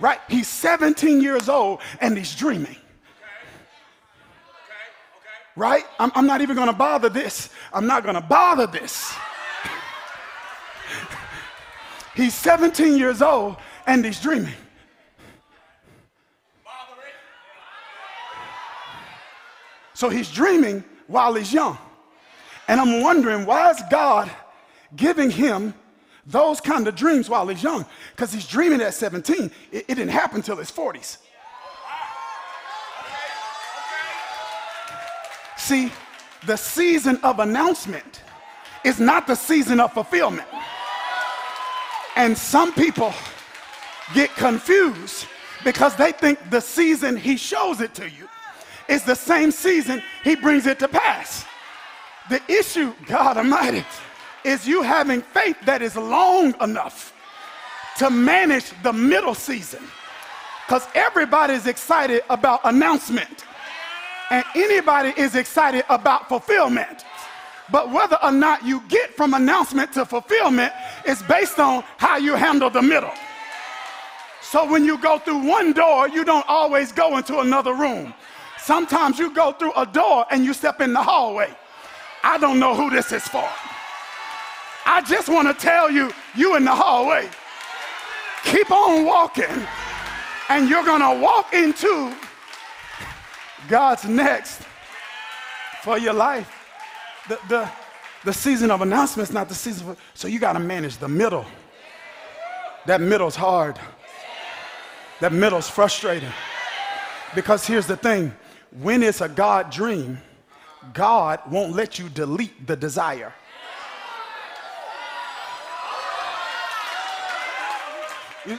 Right? 0.00 0.18
He's 0.28 0.48
17 0.48 1.22
years 1.22 1.48
old 1.48 1.80
and 2.00 2.16
he's 2.16 2.34
dreaming 2.34 2.76
right? 5.58 5.84
I'm, 5.98 6.12
I'm, 6.14 6.26
not 6.26 6.42
even 6.42 6.54
gonna 6.54 6.74
bother 6.74 7.08
this. 7.08 7.48
I'm 7.72 7.86
not 7.86 8.04
gonna 8.04 8.20
bother 8.20 8.66
this. 8.66 9.16
He's 12.14 12.34
17 12.34 12.96
years 12.96 13.20
old 13.22 13.56
and 13.86 14.04
he's 14.04 14.20
dreaming. 14.20 14.54
So 19.94 20.08
he's 20.08 20.30
dreaming 20.30 20.84
while 21.06 21.34
he's 21.34 21.52
young. 21.52 21.78
And 22.68 22.80
I'm 22.80 23.00
wondering 23.02 23.46
why 23.46 23.70
is 23.70 23.80
God 23.90 24.30
giving 24.94 25.30
him 25.30 25.72
those 26.26 26.60
kind 26.60 26.88
of 26.88 26.94
dreams 26.96 27.30
while 27.30 27.46
he's 27.48 27.62
young? 27.62 27.86
Because 28.10 28.32
he's 28.32 28.46
dreaming 28.46 28.80
at 28.80 28.94
17. 28.94 29.50
It, 29.72 29.84
it 29.88 29.94
didn't 29.94 30.08
happen 30.08 30.42
till 30.42 30.56
his 30.56 30.70
40s. 30.70 31.18
See, 35.56 35.92
the 36.46 36.56
season 36.56 37.18
of 37.22 37.40
announcement 37.40 38.22
is 38.84 39.00
not 39.00 39.26
the 39.26 39.34
season 39.34 39.80
of 39.80 39.92
fulfillment. 39.92 40.46
And 42.16 42.36
some 42.36 42.72
people 42.72 43.12
get 44.14 44.34
confused 44.36 45.26
because 45.64 45.94
they 45.96 46.12
think 46.12 46.38
the 46.50 46.60
season 46.60 47.16
he 47.16 47.36
shows 47.36 47.80
it 47.80 47.94
to 47.94 48.08
you 48.08 48.28
is 48.88 49.04
the 49.04 49.14
same 49.14 49.50
season 49.50 50.02
he 50.24 50.34
brings 50.34 50.66
it 50.66 50.78
to 50.78 50.88
pass. 50.88 51.44
The 52.30 52.40
issue, 52.48 52.94
God 53.06 53.36
Almighty, 53.36 53.84
is 54.44 54.66
you 54.66 54.82
having 54.82 55.20
faith 55.20 55.56
that 55.66 55.82
is 55.82 55.96
long 55.96 56.54
enough 56.62 57.12
to 57.98 58.10
manage 58.10 58.72
the 58.82 58.92
middle 58.92 59.34
season. 59.34 59.82
Because 60.66 60.86
everybody 60.94 61.54
is 61.54 61.66
excited 61.66 62.22
about 62.30 62.60
announcement, 62.64 63.44
and 64.30 64.44
anybody 64.54 65.12
is 65.16 65.36
excited 65.36 65.84
about 65.88 66.28
fulfillment. 66.28 67.04
But 67.70 67.90
whether 67.90 68.18
or 68.22 68.32
not 68.32 68.64
you 68.64 68.82
get 68.88 69.14
from 69.16 69.34
announcement 69.34 69.92
to 69.94 70.04
fulfillment 70.04 70.72
is 71.06 71.22
based 71.24 71.58
on 71.58 71.82
how 71.96 72.16
you 72.16 72.34
handle 72.34 72.70
the 72.70 72.82
middle. 72.82 73.12
So 74.40 74.70
when 74.70 74.84
you 74.84 74.98
go 74.98 75.18
through 75.18 75.46
one 75.46 75.72
door, 75.72 76.08
you 76.08 76.24
don't 76.24 76.46
always 76.48 76.92
go 76.92 77.16
into 77.16 77.40
another 77.40 77.74
room. 77.74 78.14
Sometimes 78.58 79.18
you 79.18 79.34
go 79.34 79.52
through 79.52 79.72
a 79.76 79.84
door 79.84 80.26
and 80.30 80.44
you 80.44 80.54
step 80.54 80.80
in 80.80 80.92
the 80.92 81.02
hallway. 81.02 81.52
I 82.22 82.38
don't 82.38 82.60
know 82.60 82.74
who 82.74 82.90
this 82.90 83.10
is 83.10 83.26
for. 83.26 83.48
I 84.84 85.02
just 85.02 85.28
want 85.28 85.48
to 85.48 85.54
tell 85.54 85.90
you, 85.90 86.12
you 86.36 86.56
in 86.56 86.64
the 86.64 86.74
hallway. 86.74 87.28
Keep 88.44 88.70
on 88.70 89.04
walking, 89.04 89.66
and 90.48 90.68
you're 90.68 90.84
going 90.84 91.00
to 91.00 91.20
walk 91.20 91.52
into 91.52 92.14
God's 93.68 94.04
next 94.04 94.62
for 95.82 95.98
your 95.98 96.12
life 96.12 96.55
the, 97.28 97.38
the, 97.48 97.70
the 98.24 98.32
season 98.32 98.70
of 98.70 98.82
announcements, 98.82 99.32
not 99.32 99.48
the 99.48 99.54
season 99.54 99.94
for, 99.94 100.00
so 100.14 100.28
you 100.28 100.38
got 100.38 100.54
to 100.54 100.60
manage 100.60 100.98
the 100.98 101.08
middle. 101.08 101.44
That 102.86 103.00
middle's 103.00 103.36
hard. 103.36 103.78
That 105.20 105.32
middle's 105.32 105.68
frustrating. 105.68 106.30
Because 107.34 107.66
here's 107.66 107.86
the 107.86 107.96
thing 107.96 108.34
when 108.80 109.02
it's 109.02 109.20
a 109.20 109.28
God 109.28 109.70
dream, 109.70 110.18
God 110.92 111.40
won't 111.50 111.72
let 111.74 111.98
you 111.98 112.08
delete 112.08 112.66
the 112.66 112.76
desire. 112.76 113.32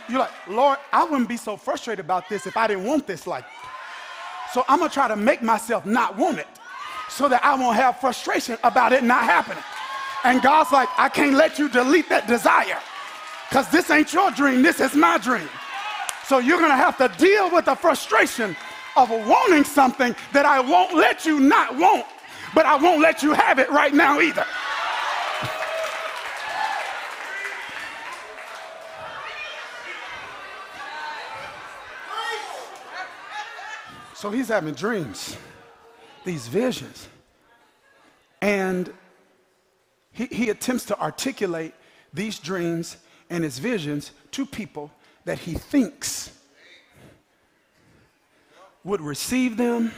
You're 0.10 0.20
like, 0.20 0.48
Lord, 0.50 0.80
I 0.92 1.06
wouldn't 1.06 1.30
be 1.30 1.38
so 1.38 1.56
frustrated 1.56 2.04
about 2.04 2.28
this 2.28 2.46
if 2.46 2.58
I 2.58 2.68
didn't 2.68 2.84
want 2.84 3.08
this 3.08 3.26
like. 3.26 3.46
So 4.52 4.66
I'm 4.68 4.80
gonna 4.80 4.90
try 4.90 5.08
to 5.08 5.16
make 5.16 5.42
myself 5.42 5.86
not 5.86 6.18
want 6.18 6.40
it 6.40 6.48
so 7.10 7.30
that 7.30 7.44
I 7.44 7.56
won't 7.56 7.76
have 7.78 8.00
frustration 8.00 8.58
about 8.64 8.94
it 8.94 9.04
not 9.04 9.24
happening. 9.24 9.64
And 10.24 10.42
God's 10.42 10.72
like, 10.72 10.90
I 10.98 11.10
can't 11.10 11.36
let 11.36 11.58
you 11.58 11.70
delete 11.70 12.10
that 12.10 12.28
desire 12.28 12.80
because 13.50 13.70
this 13.70 13.90
ain't 13.90 14.14
your 14.14 14.32
dream, 14.32 14.62
this 14.62 14.80
is 14.80 14.94
my 14.94 15.18
dream. 15.18 15.50
So 16.26 16.40
you're 16.40 16.60
gonna 16.60 16.76
have 16.76 16.98
to 16.98 17.08
deal 17.18 17.50
with 17.52 17.66
the 17.66 17.76
frustration 17.76 18.56
of 18.98 19.10
wanting 19.10 19.64
something 19.64 20.16
that 20.34 20.46
I 20.46 20.60
won't 20.60 20.96
let 20.96 21.26
you 21.26 21.40
not 21.40 21.78
want, 21.78 22.06
but 22.54 22.66
I 22.66 22.76
won't 22.76 23.02
let 23.02 23.24
you 23.24 23.34
have 23.34 23.60
it 23.60 23.70
right 23.70 23.94
now 23.94 24.20
either. 24.20 24.46
So 34.14 34.32
he's 34.32 34.48
having 34.48 34.74
dreams 34.74 35.38
these 36.27 36.48
visions. 36.48 37.07
And 38.41 38.93
he, 40.12 40.25
he 40.25 40.50
attempts 40.50 40.86
to 40.86 41.00
articulate 41.00 41.74
these 42.13 42.38
dreams 42.38 42.98
and 43.29 43.43
his 43.43 43.57
visions 43.57 44.12
to 44.31 44.46
people 44.46 44.91
that 45.25 45.39
he 45.39 45.53
thinks 45.53 46.31
would 48.84 49.01
receive 49.01 49.57
them, 49.57 49.91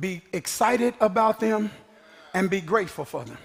be 0.00 0.22
excited 0.32 0.94
about 1.00 1.40
them, 1.40 1.70
and 2.34 2.48
be 2.48 2.60
grateful 2.60 3.04
for 3.04 3.24
them. 3.24 3.38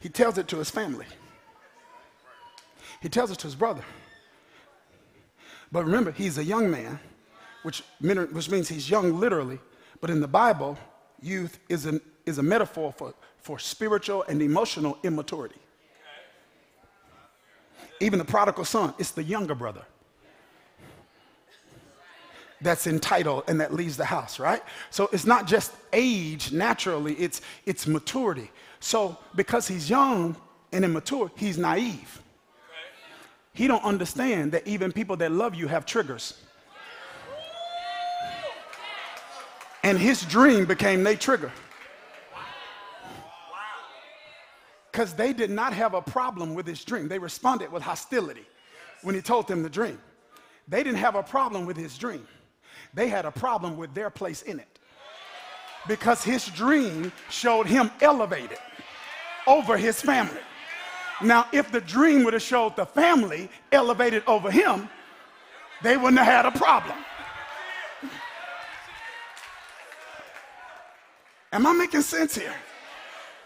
He 0.00 0.08
tells 0.08 0.38
it 0.38 0.48
to 0.48 0.56
his 0.56 0.70
family. 0.70 1.06
He 3.00 3.08
tells 3.10 3.30
it 3.30 3.38
to 3.38 3.46
his 3.46 3.54
brother. 3.54 3.84
But 5.70 5.84
remember, 5.84 6.12
he's 6.12 6.38
a 6.38 6.44
young 6.44 6.70
man 6.70 6.98
which, 7.64 7.82
which 8.00 8.50
means 8.50 8.68
he's 8.68 8.88
young 8.88 9.18
literally, 9.18 9.58
but 10.00 10.10
in 10.10 10.20
the 10.20 10.28
Bible, 10.28 10.78
youth 11.20 11.58
is, 11.68 11.86
an, 11.86 12.00
is 12.26 12.38
a 12.38 12.42
metaphor 12.42 12.92
for, 12.92 13.14
for 13.38 13.58
spiritual 13.58 14.22
and 14.28 14.42
emotional 14.42 14.98
immaturity. 15.02 15.56
Even 18.00 18.18
the 18.18 18.24
prodigal 18.24 18.66
son, 18.66 18.92
it's 18.98 19.12
the 19.12 19.22
younger 19.22 19.54
brother 19.54 19.82
that's 22.60 22.86
entitled 22.86 23.44
and 23.48 23.60
that 23.60 23.72
leaves 23.72 23.96
the 23.96 24.04
house, 24.04 24.38
right? 24.38 24.62
So 24.90 25.08
it's 25.12 25.24
not 25.24 25.46
just 25.46 25.72
age 25.92 26.52
naturally, 26.52 27.14
it's, 27.14 27.40
it's 27.64 27.86
maturity. 27.86 28.50
So 28.80 29.16
because 29.34 29.66
he's 29.66 29.88
young 29.88 30.36
and 30.70 30.84
immature, 30.84 31.30
he's 31.36 31.56
naive. 31.56 32.20
He 33.54 33.68
don't 33.68 33.84
understand 33.84 34.52
that 34.52 34.66
even 34.66 34.92
people 34.92 35.16
that 35.18 35.32
love 35.32 35.54
you 35.54 35.68
have 35.68 35.86
triggers. 35.86 36.34
And 39.84 39.98
his 39.98 40.22
dream 40.22 40.64
became 40.64 41.04
their 41.04 41.14
trigger. 41.14 41.52
Because 44.90 45.12
they 45.12 45.34
did 45.34 45.50
not 45.50 45.74
have 45.74 45.92
a 45.92 46.00
problem 46.00 46.54
with 46.54 46.66
his 46.66 46.82
dream. 46.82 47.06
They 47.06 47.18
responded 47.18 47.70
with 47.70 47.82
hostility 47.82 48.46
when 49.02 49.14
he 49.14 49.20
told 49.20 49.46
them 49.46 49.62
the 49.62 49.68
dream. 49.68 50.00
They 50.66 50.82
didn't 50.82 51.00
have 51.00 51.16
a 51.16 51.22
problem 51.22 51.66
with 51.66 51.76
his 51.76 51.98
dream, 51.98 52.26
they 52.94 53.08
had 53.08 53.26
a 53.26 53.30
problem 53.30 53.76
with 53.76 53.92
their 53.94 54.08
place 54.08 54.40
in 54.42 54.58
it. 54.58 54.78
Because 55.86 56.24
his 56.24 56.46
dream 56.46 57.12
showed 57.28 57.66
him 57.66 57.90
elevated 58.00 58.56
over 59.46 59.76
his 59.76 60.00
family. 60.00 60.40
Now, 61.22 61.46
if 61.52 61.70
the 61.70 61.82
dream 61.82 62.24
would 62.24 62.32
have 62.32 62.42
showed 62.42 62.74
the 62.74 62.86
family 62.86 63.50
elevated 63.70 64.22
over 64.26 64.50
him, 64.50 64.88
they 65.82 65.98
wouldn't 65.98 66.18
have 66.18 66.26
had 66.26 66.46
a 66.46 66.58
problem. 66.58 66.96
Am 71.54 71.66
I 71.68 71.72
making 71.72 72.02
sense 72.02 72.34
here? 72.34 72.54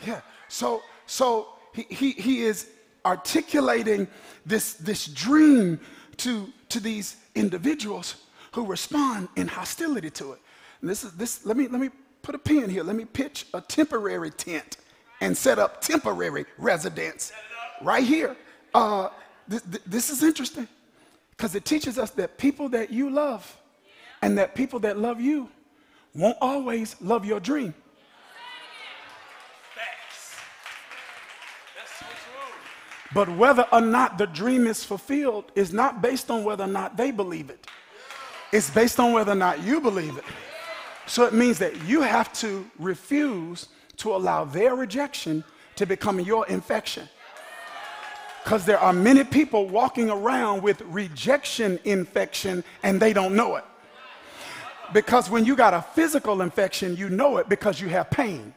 Yeah. 0.05 0.23
So, 0.49 0.83
so 1.07 1.49
he, 1.75 1.83
he, 1.91 2.13
he 2.13 2.43
is 2.43 2.71
articulating 3.05 4.09
this, 4.47 4.75
this 4.75 5.07
dream 5.07 5.79
to, 6.17 6.51
to 6.71 6.81
these 6.81 7.17
individuals 7.35 8.17
who 8.53 8.65
respond 8.65 9.29
in 9.37 9.47
hostility 9.47 10.09
to 10.09 10.33
it. 10.33 10.39
And 10.81 10.89
this 10.89 11.05
is 11.05 11.13
this, 11.13 11.45
let 11.45 11.59
me 11.59 11.69
let 11.69 11.81
me 11.81 11.91
put 12.23 12.35
a 12.35 12.39
pin 12.39 12.71
here. 12.71 12.83
Let 12.83 12.97
me 12.97 13.05
pitch 13.05 13.47
a 13.53 13.61
temporary 13.61 14.31
tent 14.31 14.79
and 15.21 15.37
set 15.37 15.59
up 15.59 15.83
temporary 15.83 16.47
residence 16.57 17.33
right 17.83 18.05
here. 18.05 18.37
Uh, 18.73 19.11
this, 19.47 19.63
this 19.87 20.09
is 20.09 20.23
interesting 20.23 20.67
because 21.37 21.55
it 21.55 21.67
teaches 21.67 21.99
us 21.99 22.11
that 22.13 22.39
people 22.39 22.71
that 22.71 22.91
you 22.91 23.11
love 23.11 23.55
and 24.23 24.39
that 24.39 24.55
people 24.55 24.81
that 24.81 24.99
love 24.99 25.21
you 25.21 25.51
won't 26.15 26.39
always 26.41 26.97
love 27.03 27.27
your 27.27 27.39
dream. 27.41 27.75
But 33.15 33.29
whether 33.29 33.67
or 33.73 33.81
not 33.81 34.19
the 34.19 34.27
dream 34.27 34.67
is 34.67 34.85
fulfilled 34.85 35.51
is 35.55 35.73
not 35.73 36.03
based 36.03 36.31
on 36.31 36.45
whether 36.45 36.65
or 36.65 36.69
not 36.69 36.97
they 36.97 37.11
believe 37.11 37.49
it. 37.51 37.67
It's 38.53 38.71
based 38.71 39.01
on 39.01 39.13
whether 39.13 39.33
or 39.33 39.37
not 39.37 39.63
you 39.63 39.81
believe 39.81 40.17
it. 40.17 40.25
So 41.07 41.25
it 41.25 41.33
means 41.33 41.59
that 41.59 41.85
you 41.85 42.03
have 42.03 42.33
to 42.35 42.71
refuse 42.79 43.69
to 43.99 44.15
allow 44.15 44.45
their 44.45 44.75
rejection 44.75 45.43
to 45.77 45.87
become 45.87 46.21
your 46.21 46.47
infection. 46.49 47.09
Because 48.45 48.65
there 48.65 48.79
are 48.79 48.93
many 48.93 49.25
people 49.25 49.69
walking 49.69 50.11
around 50.11 50.63
with 50.63 50.81
rejection 50.83 51.79
infection 51.85 52.63
and 52.83 53.01
they 53.01 53.13
don't 53.13 53.35
know 53.35 53.57
it. 53.57 53.65
Because 54.93 55.29
when 55.29 55.45
you 55.45 55.55
got 55.55 55.75
a 55.75 55.83
physical 55.83 56.41
infection, 56.41 56.97
you 56.97 57.11
know 57.11 57.37
it 57.39 57.49
because 57.49 57.81
you 57.81 57.89
have 57.89 58.11
pain. 58.11 58.55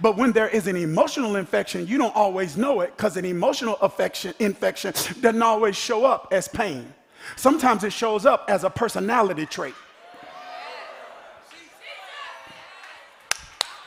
But 0.00 0.16
when 0.16 0.32
there 0.32 0.48
is 0.48 0.66
an 0.66 0.76
emotional 0.76 1.36
infection, 1.36 1.86
you 1.86 1.98
don't 1.98 2.14
always 2.14 2.56
know 2.56 2.80
it 2.82 2.96
because 2.96 3.16
an 3.16 3.24
emotional 3.24 3.76
affection, 3.76 4.34
infection 4.38 4.92
doesn't 5.20 5.42
always 5.42 5.76
show 5.76 6.04
up 6.04 6.28
as 6.30 6.46
pain. 6.48 6.92
Sometimes 7.36 7.84
it 7.84 7.92
shows 7.92 8.24
up 8.24 8.44
as 8.48 8.64
a 8.64 8.70
personality 8.70 9.46
trait. 9.46 9.74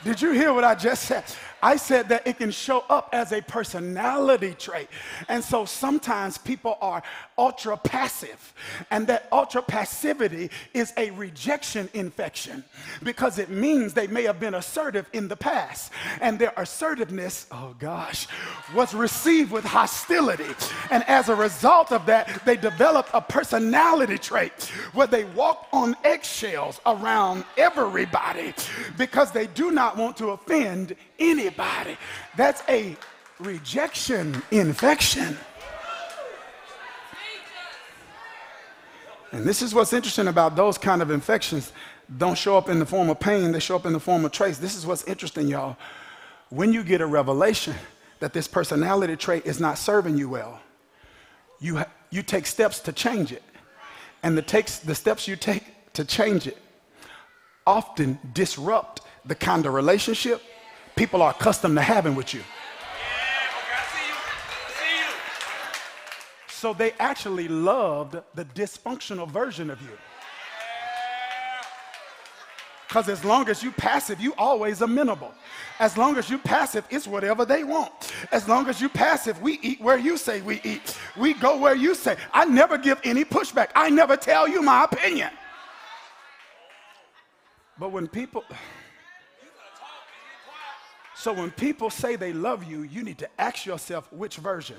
Did 0.04 0.20
you 0.20 0.32
hear 0.32 0.52
what 0.52 0.64
I 0.64 0.74
just 0.74 1.04
said? 1.04 1.24
I 1.62 1.76
said 1.76 2.08
that 2.08 2.26
it 2.26 2.38
can 2.38 2.50
show 2.50 2.84
up 2.90 3.10
as 3.12 3.30
a 3.30 3.40
personality 3.40 4.52
trait. 4.58 4.88
And 5.28 5.44
so 5.44 5.64
sometimes 5.64 6.36
people 6.38 6.76
are 6.80 7.04
ultra 7.42 7.76
passive, 7.76 8.54
and 8.92 9.08
that 9.08 9.26
ultra 9.32 9.60
passivity 9.60 10.48
is 10.74 10.92
a 10.96 11.10
rejection 11.10 11.88
infection 11.92 12.62
because 13.02 13.40
it 13.40 13.50
means 13.50 13.94
they 13.94 14.06
may 14.06 14.22
have 14.22 14.38
been 14.38 14.54
assertive 14.54 15.06
in 15.12 15.26
the 15.26 15.34
past, 15.34 15.90
and 16.20 16.38
their 16.38 16.52
assertiveness, 16.56 17.48
oh 17.50 17.74
gosh, 17.80 18.28
was 18.76 18.94
received 18.94 19.50
with 19.50 19.64
hostility. 19.64 20.54
And 20.92 21.02
as 21.08 21.28
a 21.28 21.34
result 21.34 21.90
of 21.90 22.06
that, 22.06 22.44
they 22.44 22.56
developed 22.56 23.10
a 23.12 23.20
personality 23.20 24.18
trait 24.18 24.52
where 24.92 25.08
they 25.08 25.24
walk 25.24 25.66
on 25.72 25.96
eggshells 26.04 26.80
around 26.86 27.44
everybody 27.56 28.54
because 28.96 29.32
they 29.32 29.48
do 29.48 29.72
not 29.72 29.96
want 29.96 30.16
to 30.18 30.30
offend 30.30 30.94
anybody. 31.18 31.96
That's 32.36 32.62
a 32.68 32.96
rejection 33.40 34.42
infection. 34.52 35.36
And 39.32 39.44
this 39.44 39.62
is 39.62 39.74
what's 39.74 39.92
interesting 39.92 40.28
about 40.28 40.56
those 40.56 40.78
kind 40.78 41.02
of 41.02 41.10
infections. 41.10 41.72
Don't 42.18 42.36
show 42.36 42.56
up 42.56 42.68
in 42.68 42.78
the 42.78 42.86
form 42.86 43.08
of 43.08 43.18
pain, 43.18 43.52
they 43.52 43.60
show 43.60 43.76
up 43.76 43.86
in 43.86 43.92
the 43.92 44.00
form 44.00 44.24
of 44.24 44.32
traits. 44.32 44.58
This 44.58 44.76
is 44.76 44.86
what's 44.86 45.04
interesting, 45.04 45.48
y'all. 45.48 45.76
When 46.50 46.72
you 46.72 46.84
get 46.84 47.00
a 47.00 47.06
revelation 47.06 47.74
that 48.20 48.34
this 48.34 48.46
personality 48.46 49.16
trait 49.16 49.46
is 49.46 49.58
not 49.58 49.78
serving 49.78 50.18
you 50.18 50.28
well, 50.28 50.60
you, 51.60 51.78
ha- 51.78 51.90
you 52.10 52.22
take 52.22 52.46
steps 52.46 52.78
to 52.80 52.92
change 52.92 53.32
it. 53.32 53.42
And 54.22 54.36
the, 54.36 54.42
takes, 54.42 54.78
the 54.78 54.94
steps 54.94 55.26
you 55.26 55.34
take 55.34 55.64
to 55.94 56.04
change 56.04 56.46
it 56.46 56.58
often 57.66 58.18
disrupt 58.34 59.00
the 59.24 59.34
kind 59.34 59.66
of 59.66 59.72
relationship 59.72 60.42
people 60.96 61.22
are 61.22 61.30
accustomed 61.30 61.76
to 61.76 61.82
having 61.82 62.14
with 62.14 62.34
you. 62.34 62.42
So 66.62 66.72
they 66.72 66.92
actually 67.00 67.48
loved 67.48 68.16
the 68.36 68.44
dysfunctional 68.44 69.28
version 69.28 69.68
of 69.68 69.82
you. 69.82 69.98
Because 72.86 73.08
as 73.08 73.24
long 73.24 73.48
as 73.48 73.64
you 73.64 73.72
passive, 73.72 74.20
you 74.20 74.32
always 74.38 74.80
amenable. 74.80 75.34
As 75.80 75.98
long 75.98 76.18
as 76.18 76.30
you 76.30 76.38
passive, 76.38 76.84
it's 76.88 77.08
whatever 77.08 77.44
they 77.44 77.64
want. 77.64 78.12
As 78.30 78.46
long 78.46 78.68
as 78.68 78.80
you 78.80 78.88
passive, 78.88 79.42
we 79.42 79.58
eat 79.60 79.80
where 79.80 79.98
you 79.98 80.16
say 80.16 80.40
we 80.40 80.60
eat. 80.62 80.96
We 81.16 81.34
go 81.34 81.58
where 81.58 81.74
you 81.74 81.96
say. 81.96 82.16
I 82.32 82.44
never 82.44 82.78
give 82.78 83.00
any 83.02 83.24
pushback. 83.24 83.70
I 83.74 83.90
never 83.90 84.16
tell 84.16 84.46
you 84.46 84.62
my 84.62 84.84
opinion. 84.84 85.30
But 87.76 87.90
when 87.90 88.06
people 88.06 88.44
so 91.16 91.32
when 91.32 91.50
people 91.50 91.90
say 91.90 92.14
they 92.14 92.32
love 92.32 92.62
you, 92.62 92.82
you 92.84 93.02
need 93.02 93.18
to 93.18 93.28
ask 93.36 93.66
yourself 93.66 94.12
which 94.12 94.36
version. 94.36 94.76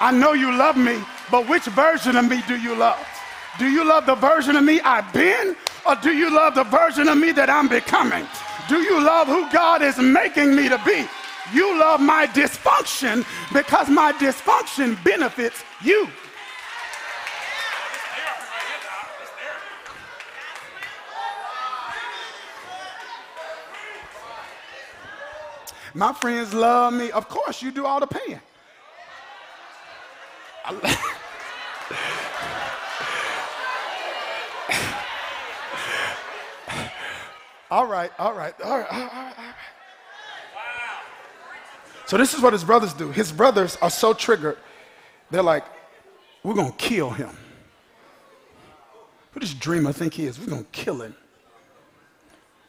I 0.00 0.12
know 0.12 0.32
you 0.32 0.56
love 0.56 0.76
me, 0.76 1.02
but 1.30 1.48
which 1.48 1.64
version 1.64 2.16
of 2.16 2.28
me 2.28 2.42
do 2.46 2.56
you 2.56 2.74
love? 2.74 3.04
Do 3.58 3.66
you 3.66 3.84
love 3.84 4.06
the 4.06 4.14
version 4.14 4.54
of 4.54 4.62
me 4.62 4.80
I've 4.80 5.12
been, 5.12 5.56
or 5.84 5.96
do 5.96 6.12
you 6.12 6.34
love 6.34 6.54
the 6.54 6.64
version 6.64 7.08
of 7.08 7.18
me 7.18 7.32
that 7.32 7.50
I'm 7.50 7.68
becoming? 7.68 8.24
Do 8.68 8.76
you 8.82 9.02
love 9.02 9.26
who 9.26 9.50
God 9.50 9.82
is 9.82 9.98
making 9.98 10.54
me 10.54 10.68
to 10.68 10.80
be? 10.84 11.06
You 11.52 11.78
love 11.78 12.00
my 12.00 12.26
dysfunction 12.26 13.24
because 13.52 13.88
my 13.88 14.12
dysfunction 14.12 15.02
benefits 15.02 15.64
you. 15.82 16.08
My 25.94 26.12
friends 26.12 26.54
love 26.54 26.92
me. 26.92 27.10
Of 27.10 27.28
course, 27.28 27.62
you 27.62 27.72
do 27.72 27.84
all 27.84 27.98
the 27.98 28.06
paying. 28.06 28.40
All 37.70 37.86
right, 37.86 38.10
all 38.18 38.34
right, 38.34 38.34
all 38.34 38.34
right, 38.34 38.54
all 38.62 38.78
right, 38.78 38.90
all 38.92 39.24
right. 39.24 39.34
So 42.06 42.16
this 42.16 42.34
is 42.34 42.40
what 42.40 42.52
his 42.52 42.64
brothers 42.64 42.94
do. 42.94 43.10
His 43.10 43.32
brothers 43.32 43.76
are 43.82 43.90
so 43.90 44.12
triggered, 44.12 44.58
they're 45.30 45.42
like, 45.42 45.64
we're 46.42 46.54
gonna 46.54 46.72
kill 46.72 47.10
him. 47.10 47.36
Who 49.32 49.40
does 49.40 49.54
dreamer 49.54 49.92
think 49.92 50.14
he 50.14 50.26
is? 50.26 50.38
We're 50.38 50.46
gonna 50.46 50.64
kill 50.72 51.02
him. 51.02 51.14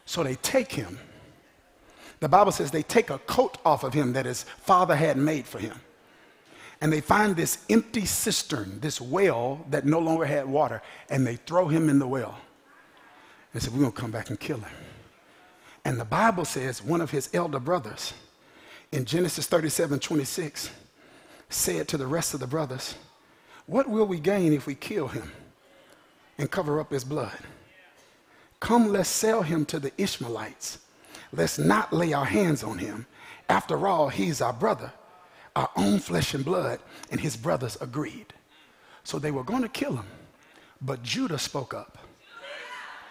So 0.06 0.24
they 0.24 0.36
take 0.36 0.72
him 0.72 0.98
the 2.20 2.30
Bible 2.30 2.52
says 2.52 2.72
they 2.72 2.84
take 2.84 3.10
a 3.10 3.18
coat 3.20 3.58
off 3.66 3.84
of 3.84 3.94
him 3.94 4.14
that 4.14 4.26
his 4.26 4.44
father 4.44 4.96
had 4.96 5.18
made 5.18 5.46
for 5.46 5.60
him. 5.60 5.80
And 6.82 6.94
they 6.94 7.02
find 7.02 7.36
this 7.36 7.66
empty 7.70 8.06
cistern, 8.06 8.80
this 8.80 9.02
well 9.02 9.66
that 9.70 9.86
no 9.86 10.00
longer 10.00 10.26
had 10.26 10.46
water, 10.46 10.82
and 11.10 11.28
they 11.28 11.36
throw 11.36 11.68
him 11.68 11.90
in 11.90 12.00
the 12.00 12.08
well. 12.08 12.38
They 13.54 13.60
said, 13.60 13.74
We're 13.74 13.82
going 13.82 13.92
to 13.92 14.02
come 14.02 14.12
back 14.12 14.30
and 14.30 14.40
kill 14.40 14.60
him. 14.60 14.72
And 15.84 16.00
the 16.00 16.06
Bible 16.06 16.46
says 16.46 16.84
one 16.84 17.02
of 17.02 17.12
his 17.12 17.30
elder 17.34 17.60
brothers 17.60 18.14
in 18.92 19.06
Genesis 19.06 19.48
37 19.48 20.00
26 20.00 20.70
said 21.50 21.88
to 21.88 21.98
the 21.98 22.08
rest 22.08 22.34
of 22.34 22.40
the 22.40 22.48
brothers, 22.48 22.96
What 23.66 23.90
will 23.90 24.06
we 24.06 24.20
gain 24.20 24.54
if 24.54 24.68
we 24.68 24.76
kill 24.76 25.08
him 25.08 25.32
and 26.38 26.50
cover 26.50 26.80
up 26.80 26.92
his 26.92 27.04
blood? 27.04 27.38
Come, 28.60 28.90
let's 28.90 29.10
sell 29.10 29.42
him 29.42 29.66
to 29.66 29.80
the 29.80 29.92
Ishmaelites 29.98 30.80
let's 31.32 31.60
not 31.60 31.94
lay 31.94 32.14
our 32.14 32.26
hands 32.26 32.64
on 32.64 32.78
him. 32.78 33.06
After 33.48 33.88
all, 33.88 34.10
he's 34.10 34.42
our 34.42 34.54
brother, 34.54 34.92
our 35.60 35.70
own 35.76 36.00
flesh 36.00 36.34
and 36.34 36.46
blood, 36.46 36.80
and 37.12 37.20
his 37.20 37.36
brothers 37.36 37.78
agreed. 37.82 38.34
So 39.04 39.20
they 39.20 39.32
were 39.32 39.44
going 39.44 39.62
to 39.64 39.68
kill 39.68 39.98
him, 39.98 40.06
but 40.82 41.04
Judah 41.04 41.38
spoke 41.38 41.74
up 41.74 41.98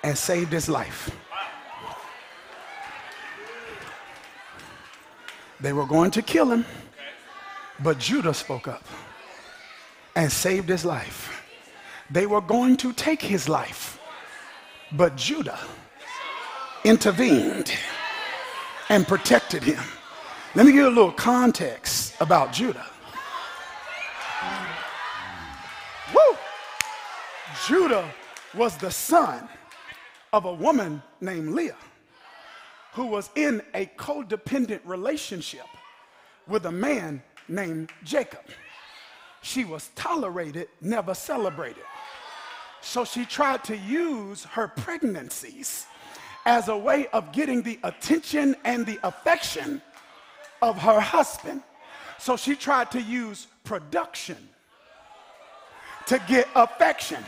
and 0.03 0.17
saved 0.17 0.51
his 0.51 0.67
life. 0.67 1.11
They 5.61 5.75
were 5.75 5.85
going 5.85 6.11
to 6.13 6.23
kill 6.23 6.51
him, 6.51 6.65
but 7.81 7.99
Judah 7.99 8.33
spoke 8.33 8.67
up 8.67 8.85
and 10.17 10.33
saved 10.33 10.71
his 10.71 10.87
life. 10.87 11.45
they 12.11 12.25
were 12.25 12.41
going 12.41 12.79
to 12.79 12.95
take 12.95 13.21
his 13.21 13.47
life. 13.47 14.01
But 14.93 15.17
Judah 15.17 15.61
intervened 16.83 17.71
and 18.89 19.07
protected 19.07 19.63
him. 19.63 19.85
Let 20.55 20.65
me 20.65 20.73
give 20.73 20.81
you 20.81 20.89
a 20.89 20.89
little 20.89 21.13
context 21.13 22.15
about 22.21 22.55
Judah. 22.55 22.87
Woo! 26.15 26.37
Judah 27.67 28.11
was 28.55 28.79
the 28.79 28.91
son 28.91 29.47
of 30.33 30.47
a 30.47 30.53
woman 30.53 31.03
named 31.21 31.51
Leah 31.51 31.77
who 32.95 33.07
was 33.07 33.29
in 33.37 33.61
a 33.75 33.87
codependent 33.99 34.81
relationship 34.85 35.67
with 36.47 36.65
a 36.65 36.73
man 36.73 37.23
named 37.47 37.93
Jacob. 38.03 38.45
She 39.43 39.67
was 39.67 39.91
tolerated, 39.97 40.69
never 40.81 41.13
celebrated. 41.13 41.85
So 42.81 43.05
she 43.05 43.27
tried 43.27 43.65
to 43.65 43.77
use 43.77 44.45
her 44.45 44.69
pregnancies 44.69 45.85
as 46.47 46.69
a 46.69 46.77
way 46.77 47.07
of 47.09 47.33
getting 47.33 47.63
the 47.63 47.79
attention 47.85 48.57
and 48.65 48.87
the 48.87 48.99
affection 49.03 49.83
of 50.63 50.79
her 50.79 51.01
husband. 51.01 51.63
So 52.19 52.37
she 52.37 52.57
tried 52.57 52.91
to 52.93 53.01
use 53.01 53.47
production 53.65 54.37
to 56.07 56.21
get 56.27 56.49
affection. 56.55 57.23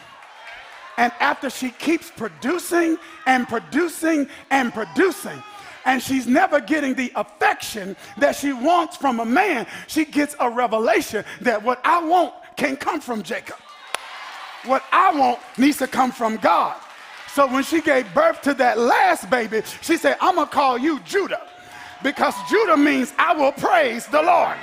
And 0.96 1.12
after 1.20 1.48
she 1.48 1.70
keeps 1.70 2.10
producing 2.10 2.98
and 3.26 3.48
producing 3.48 4.28
and 4.50 4.72
producing, 4.72 5.42
and 5.86 6.02
she's 6.02 6.26
never 6.26 6.60
getting 6.60 6.94
the 6.94 7.10
affection 7.14 7.96
that 8.18 8.36
she 8.36 8.52
wants 8.52 8.96
from 8.96 9.20
a 9.20 9.24
man, 9.24 9.66
she 9.86 10.04
gets 10.04 10.36
a 10.40 10.50
revelation 10.50 11.24
that 11.40 11.62
what 11.62 11.80
I 11.84 12.04
want 12.04 12.34
can 12.56 12.76
come 12.76 13.00
from 13.00 13.22
Jacob. 13.22 13.56
What 14.66 14.82
I 14.92 15.16
want 15.18 15.38
needs 15.56 15.78
to 15.78 15.86
come 15.86 16.12
from 16.12 16.36
God. 16.36 16.76
So 17.32 17.46
when 17.46 17.62
she 17.62 17.80
gave 17.80 18.12
birth 18.12 18.42
to 18.42 18.54
that 18.54 18.76
last 18.76 19.30
baby, 19.30 19.62
she 19.80 19.96
said, 19.96 20.16
I'm 20.20 20.34
gonna 20.34 20.50
call 20.50 20.76
you 20.76 21.00
Judah 21.00 21.49
because 22.02 22.34
Judah 22.48 22.76
means 22.76 23.12
I 23.18 23.34
will 23.34 23.52
praise 23.52 24.06
the 24.06 24.22
Lord. 24.22 24.56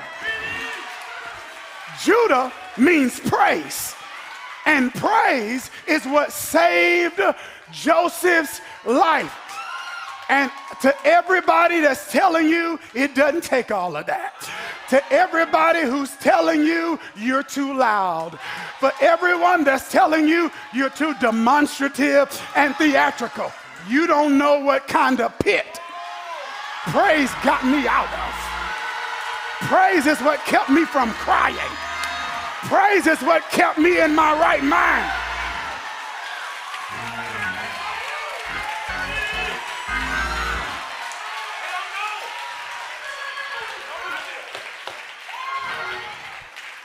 Judah 2.03 2.51
means 2.77 3.19
praise. 3.19 3.95
And 4.65 4.93
praise 4.93 5.71
is 5.87 6.05
what 6.05 6.31
saved 6.31 7.21
Joseph's 7.71 8.61
life. 8.85 9.33
And 10.29 10.51
to 10.81 10.93
everybody 11.05 11.79
that's 11.79 12.11
telling 12.11 12.49
you 12.49 12.79
it 12.93 13.15
doesn't 13.15 13.43
take 13.43 13.71
all 13.71 13.95
of 13.95 14.05
that, 14.07 14.33
to 14.89 15.01
everybody 15.11 15.81
who's 15.81 16.11
telling 16.17 16.61
you 16.65 16.99
you're 17.15 17.43
too 17.43 17.73
loud, 17.73 18.37
for 18.79 18.91
everyone 18.99 19.63
that's 19.63 19.89
telling 19.89 20.27
you 20.27 20.51
you're 20.73 20.89
too 20.89 21.13
demonstrative 21.21 22.41
and 22.55 22.75
theatrical, 22.75 23.53
you 23.87 24.05
don't 24.05 24.37
know 24.37 24.59
what 24.59 24.85
kind 24.87 25.21
of 25.21 25.37
pit 25.39 25.79
praise 26.91 27.31
got 27.43 27.65
me 27.65 27.87
out 27.87 28.11
of. 28.13 28.47
Praise 29.67 30.05
is 30.05 30.19
what 30.21 30.39
kept 30.45 30.69
me 30.69 30.85
from 30.85 31.11
crying. 31.11 31.57
Praise 32.65 33.07
is 33.07 33.21
what 33.21 33.43
kept 33.49 33.77
me 33.77 33.99
in 33.99 34.13
my 34.15 34.33
right 34.39 34.63
mind. 34.63 35.11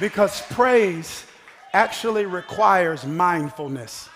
Because 0.00 0.42
praise 0.52 1.26
actually 1.72 2.26
requires 2.26 3.06
mindfulness. 3.06 4.08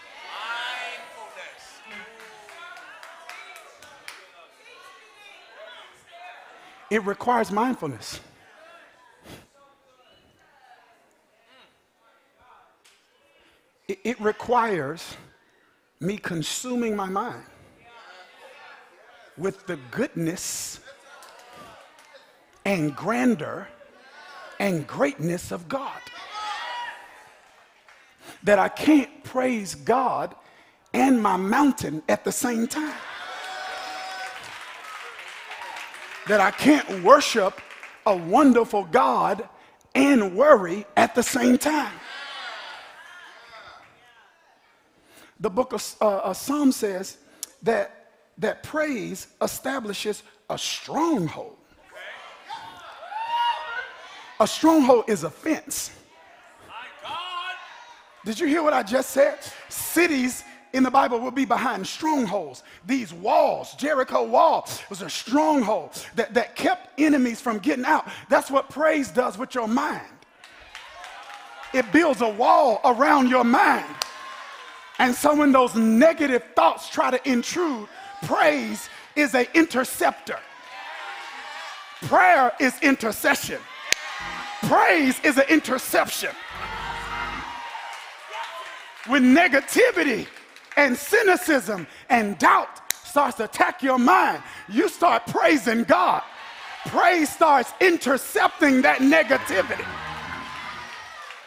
It 6.90 7.05
requires 7.05 7.51
mindfulness. 7.51 8.20
It, 13.88 13.99
it 14.05 14.20
requires 14.20 15.16
me 16.01 16.18
consuming 16.18 16.94
my 16.94 17.09
mind 17.09 17.44
with 19.37 19.66
the 19.66 19.77
goodness 19.90 20.81
and 22.64 22.94
grandeur 22.94 23.68
and 24.59 24.87
greatness 24.87 25.53
of 25.53 25.68
God. 25.68 26.01
That 28.42 28.59
I 28.59 28.68
can't 28.68 29.25
praise 29.25 29.75
God 29.75 30.35
and 30.92 31.20
my 31.22 31.37
mountain 31.37 32.03
at 32.09 32.25
the 32.25 32.33
same 32.33 32.66
time. 32.66 32.94
That 36.29 36.41
I 36.41 36.51
can't 36.51 37.03
worship 37.03 37.61
a 38.05 38.17
wonderful 38.17 38.85
God 38.85 39.49
and 39.95 40.37
worry 40.37 40.85
at 40.97 41.15
the 41.15 41.23
same 41.23 41.59
time. 41.59 41.93
The 45.41 45.51
book 45.51 45.73
of 45.73 45.95
uh, 46.01 46.33
Psalm 46.33 46.73
says 46.73 47.19
that, 47.62 48.11
that 48.39 48.62
praise 48.62 49.27
establishes 49.43 50.23
a 50.49 50.57
stronghold. 50.57 51.57
A 54.39 54.47
stronghold 54.47 55.05
is 55.09 55.25
a 55.25 55.31
fence. 55.31 55.91
Did 58.25 58.41
you 58.41 58.47
hear 58.47 58.62
what 58.62 58.73
I 58.73 58.83
just 58.83 59.11
said? 59.11 59.39
Cities 59.69 60.43
in 60.77 60.83
the 60.83 60.91
Bible 60.91 61.19
will 61.19 61.31
be 61.31 61.47
behind 61.47 61.87
strongholds. 61.87 62.62
These 62.87 63.12
walls, 63.15 63.73
Jericho 63.77 64.23
wall, 64.25 64.69
was 64.91 65.01
a 65.01 65.09
stronghold 65.09 65.93
that, 66.17 66.35
that 66.35 66.55
kept 66.55 67.01
enemies 67.01 67.41
from 67.41 67.59
getting 67.59 67.87
out. 67.87 68.07
That's 68.29 68.51
what 68.51 68.69
praise 68.69 69.11
does 69.11 69.39
with 69.39 69.55
your 69.55 69.69
mind. 69.69 70.07
It 71.73 71.91
builds 71.93 72.21
a 72.21 72.29
wall 72.29 72.83
around 72.85 73.31
your 73.31 73.43
mind. 73.43 73.87
And 74.99 75.15
so 75.15 75.35
when 75.35 75.51
those 75.51 75.75
negative 75.75 76.45
thoughts 76.55 76.91
try 76.91 77.11
to 77.11 77.29
intrude, 77.29 77.89
praise 78.25 78.91
is 79.15 79.35
an 79.35 79.47
interceptor. 79.55 80.39
Prayer 82.03 82.53
is 82.61 82.79
intercession. 82.83 83.61
Praise 84.65 85.19
is 85.25 85.39
an 85.39 85.47
interception. 85.49 86.33
When 89.07 89.35
negativity 89.35 90.27
and 90.77 90.97
cynicism 90.97 91.87
and 92.09 92.39
doubt 92.39 92.81
starts 92.93 93.37
to 93.39 93.45
attack 93.45 93.83
your 93.83 93.99
mind, 93.99 94.43
you 94.69 94.89
start 94.89 95.27
praising 95.27 95.85
God. 95.85 96.23
Praise 96.87 97.31
starts 97.31 97.73
intercepting 97.81 98.83
that 98.83 98.99
negativity. 98.99 99.87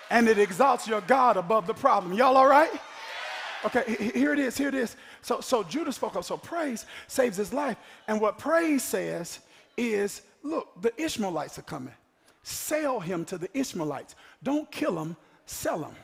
And 0.10 0.28
it 0.28 0.40
exalts 0.40 0.88
your 0.88 1.02
God 1.02 1.38
above 1.38 1.68
the 1.68 1.74
problem. 1.74 2.14
Y'all 2.14 2.36
all 2.36 2.48
right? 2.48 2.72
Okay, 3.66 4.12
here 4.14 4.34
it 4.34 4.40
is, 4.40 4.58
here 4.58 4.70
it 4.70 4.74
is. 4.74 4.96
So, 5.22 5.42
so 5.42 5.64
Judah 5.64 5.92
spoke 5.92 6.16
up. 6.16 6.24
So 6.24 6.38
praise 6.38 6.86
saves 7.08 7.38
his 7.38 7.54
life. 7.54 7.78
And 8.08 8.20
what 8.20 8.38
praise 8.40 8.84
says 8.84 9.40
is, 9.78 10.22
look, 10.44 10.82
the 10.82 10.94
Ishmaelites 11.02 11.60
are 11.60 11.64
coming. 11.64 11.94
Sell 12.44 13.00
him 13.00 13.26
to 13.26 13.38
the 13.38 13.50
Ishmaelites. 13.58 14.16
Don't 14.42 14.70
kill 14.72 14.98
him, 15.00 15.16
sell 15.46 15.84
him. 15.84 15.96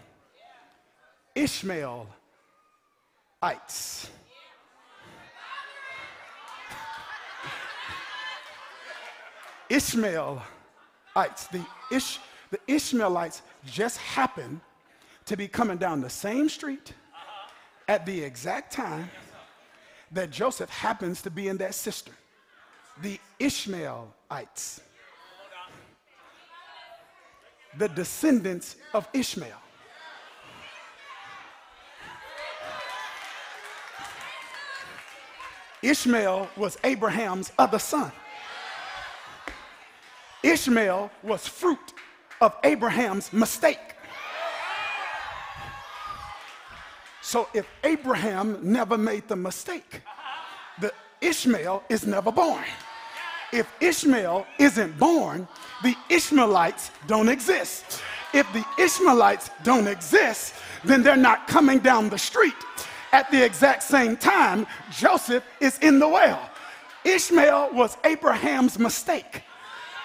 Ishmaelites. 3.45 4.09
Ishmaelites. 9.69 11.47
The, 11.51 11.65
Ish, 11.91 12.19
the 12.49 12.59
Ishmaelites 12.67 13.41
just 13.65 13.97
happen 13.97 14.61
to 15.25 15.37
be 15.37 15.47
coming 15.47 15.77
down 15.77 16.01
the 16.01 16.09
same 16.09 16.49
street 16.49 16.93
at 17.87 18.05
the 18.05 18.21
exact 18.21 18.73
time 18.73 19.09
that 20.11 20.31
Joseph 20.31 20.69
happens 20.69 21.21
to 21.23 21.29
be 21.29 21.47
in 21.47 21.57
that 21.57 21.75
cistern. 21.75 22.15
The 23.01 23.19
Ishmaelites 23.39 24.81
the 27.77 27.89
descendants 27.89 28.77
of 28.93 29.07
Ishmael. 29.13 29.61
Ishmael 35.85 36.49
was 36.57 36.77
Abraham's 36.83 37.51
other 37.59 37.77
son. 37.77 38.11
Ishmael 40.41 41.11
was 41.21 41.47
fruit 41.47 41.93
of 42.41 42.55
Abraham's 42.63 43.31
mistake. 43.31 43.79
So 47.21 47.47
if 47.53 47.67
Abraham 47.83 48.59
never 48.61 48.97
made 48.97 49.27
the 49.27 49.35
mistake, 49.35 50.01
the 50.81 50.91
Ishmael 51.21 51.83
is 51.89 52.05
never 52.05 52.31
born. 52.31 52.63
If 53.53 53.71
Ishmael 53.79 54.47
isn't 54.59 54.97
born, 54.97 55.47
the 55.83 55.95
Ishmaelites 56.09 56.89
don't 57.05 57.29
exist. 57.29 58.01
if 58.33 58.51
the 58.53 58.65
Ishmaelites 58.77 59.49
don't 59.63 59.87
exist, 59.87 60.55
then 60.83 61.03
they're 61.03 61.15
not 61.15 61.47
coming 61.47 61.79
down 61.79 62.09
the 62.09 62.17
street. 62.17 62.53
At 63.15 63.31
the 63.31 63.41
exact 63.45 63.83
same 63.83 64.17
time, 64.17 64.67
Joseph 64.91 65.41
is 65.61 65.79
in 65.79 65.99
the 65.99 66.07
well. 66.07 66.49
Ishmael 67.05 67.69
was 67.71 67.95
Abraham's 68.03 68.77
mistake, 68.77 69.41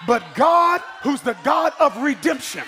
but 0.07 0.23
God, 0.33 0.79
who's 1.03 1.19
the 1.19 1.35
God 1.43 1.73
of 1.77 1.97
redemption, 2.01 2.63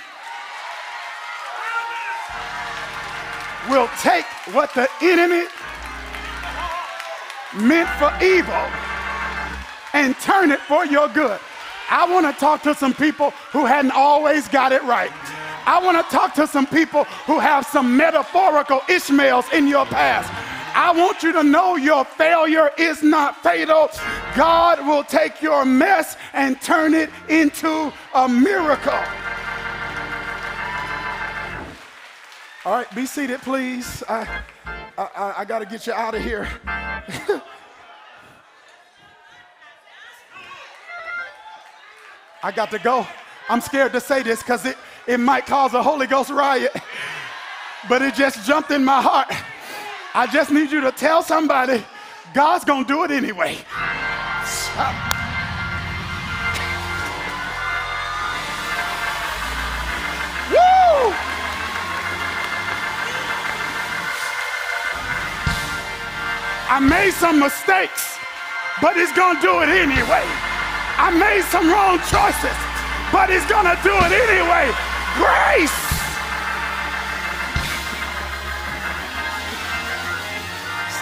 will 3.69 3.87
take 4.01 4.25
what 4.53 4.73
the 4.73 4.89
enemy 5.01 5.45
meant 7.55 7.87
for 7.97 8.11
evil 8.21 8.67
and 9.93 10.13
turn 10.19 10.51
it 10.51 10.59
for 10.59 10.85
your 10.85 11.07
good. 11.07 11.39
I 11.89 12.05
want 12.11 12.25
to 12.25 12.37
talk 12.37 12.63
to 12.63 12.75
some 12.75 12.93
people 12.93 13.29
who 13.53 13.65
hadn't 13.65 13.91
always 13.91 14.49
got 14.49 14.73
it 14.73 14.83
right. 14.83 15.11
I 15.65 15.81
want 15.83 15.97
to 15.97 16.15
talk 16.15 16.33
to 16.35 16.47
some 16.47 16.67
people 16.67 17.05
who 17.25 17.39
have 17.39 17.65
some 17.65 17.95
metaphorical 17.95 18.81
Ishmaels 18.89 19.45
in 19.53 19.67
your 19.67 19.85
past. 19.85 20.31
I 20.75 20.91
want 20.91 21.21
you 21.21 21.31
to 21.33 21.43
know 21.43 21.75
your 21.75 22.03
failure 22.03 22.71
is 22.77 23.03
not 23.03 23.41
fatal. 23.43 23.89
God 24.35 24.85
will 24.85 25.03
take 25.03 25.41
your 25.41 25.65
mess 25.65 26.17
and 26.33 26.59
turn 26.61 26.93
it 26.95 27.09
into 27.29 27.93
a 28.15 28.27
miracle. 28.27 28.99
All 32.65 32.73
right, 32.73 32.95
be 32.95 33.05
seated, 33.05 33.41
please. 33.41 34.03
I, 34.07 34.25
I, 34.97 35.33
I 35.39 35.45
got 35.45 35.59
to 35.59 35.65
get 35.65 35.85
you 35.85 35.93
out 35.93 36.15
of 36.15 36.23
here. 36.23 36.47
I 42.41 42.51
got 42.51 42.71
to 42.71 42.79
go. 42.79 43.05
I'm 43.49 43.61
scared 43.61 43.91
to 43.91 44.01
say 44.01 44.23
this 44.23 44.39
because 44.39 44.65
it, 44.65 44.77
it 45.07 45.19
might 45.19 45.45
cause 45.45 45.73
a 45.73 45.83
Holy 45.83 46.07
Ghost 46.07 46.29
riot, 46.29 46.75
but 47.89 48.01
it 48.01 48.15
just 48.15 48.45
jumped 48.47 48.71
in 48.71 48.83
my 48.85 49.01
heart. 49.01 49.27
I 50.13 50.27
just 50.27 50.51
need 50.51 50.71
you 50.71 50.81
to 50.81 50.91
tell 50.91 51.23
somebody 51.23 51.83
God's 52.33 52.65
going 52.65 52.85
to 52.85 52.87
do 52.87 53.03
it 53.03 53.11
anyway. 53.11 53.57
Woo! 60.51 61.13
I 66.69 66.79
made 66.79 67.11
some 67.11 67.39
mistakes, 67.39 68.17
but 68.81 68.95
he's 68.95 69.11
gonna 69.13 69.39
do 69.41 69.61
it 69.61 69.69
anyway. 69.69 70.25
I 70.97 71.11
made 71.13 71.43
some 71.53 71.69
wrong 71.69 71.99
choices, 72.09 72.57
but 73.11 73.29
he's 73.29 73.45
gonna 73.45 73.77
do 73.83 73.93
it 73.93 74.11
anyway. 74.11 74.92
Grace. 75.15 75.71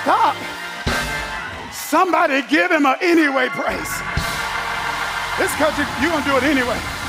Stop. 0.02 0.36
Somebody 1.72 2.42
give 2.44 2.72
him 2.72 2.86
an 2.86 2.96
anyway 3.02 3.50
praise. 3.50 4.02
This 5.38 5.54
country, 5.56 5.86
you're 6.02 6.12
gonna 6.12 6.26
do 6.26 6.38
it 6.38 6.44
anyway. 6.44 7.01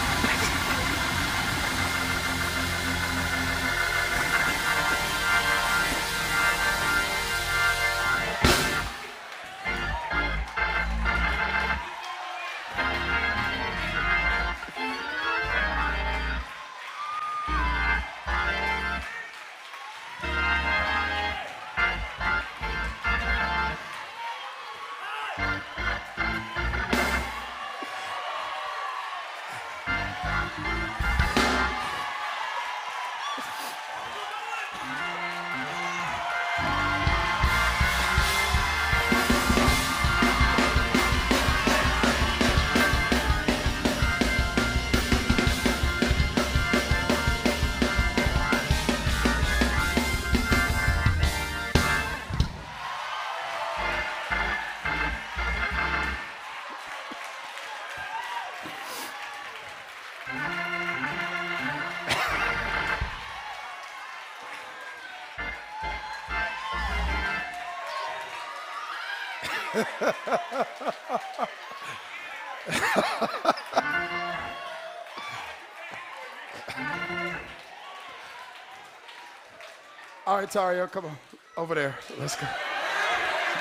All 80.26 80.36
right, 80.36 80.50
Tario, 80.50 80.86
come 80.86 81.06
on. 81.06 81.16
Over 81.56 81.74
there. 81.74 81.96
Let's 82.18 82.36
go. 82.36 82.46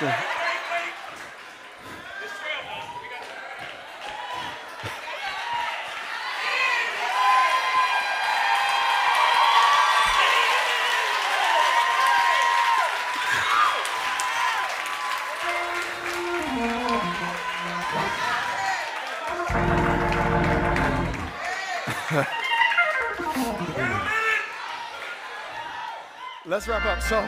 go. 0.00 0.41
Let's 26.52 26.68
wrap 26.68 26.84
up. 26.84 27.00
So, 27.00 27.26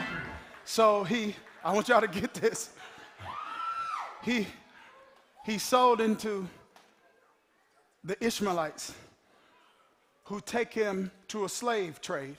so 0.65 1.03
he, 1.03 1.35
I 1.63 1.73
want 1.73 1.89
y'all 1.89 1.99
to 1.99 2.07
get 2.07 2.35
this. 2.35 2.69
He, 4.21 4.45
he 5.43 5.57
sold 5.57 5.99
into 5.99 6.47
the 8.03 8.23
Ishmaelites 8.23 8.93
who 10.25 10.39
take 10.41 10.71
him 10.71 11.09
to 11.29 11.43
a 11.43 11.49
slave 11.49 12.01
trade. 12.01 12.37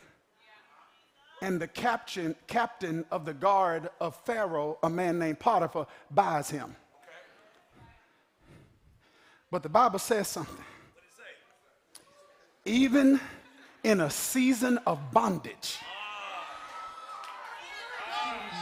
And 1.43 1.61
the 1.61 1.67
captain, 1.67 2.37
captain 2.47 3.05
of 3.11 3.25
the 3.25 3.35
guard 3.35 3.91
of 4.01 4.15
Pharaoh, 4.25 4.79
a 4.81 4.89
man 4.89 5.19
named 5.19 5.41
Potiphar, 5.41 5.89
buys 6.13 6.51
him. 6.51 6.77
But 9.51 9.65
the 9.65 9.71
Bible 9.71 9.99
says 9.99 10.29
something. 10.29 10.65
Even 12.65 13.19
in 13.83 14.03
a 14.03 14.09
season 14.09 14.79
of 14.87 15.01
bondage, 15.11 15.81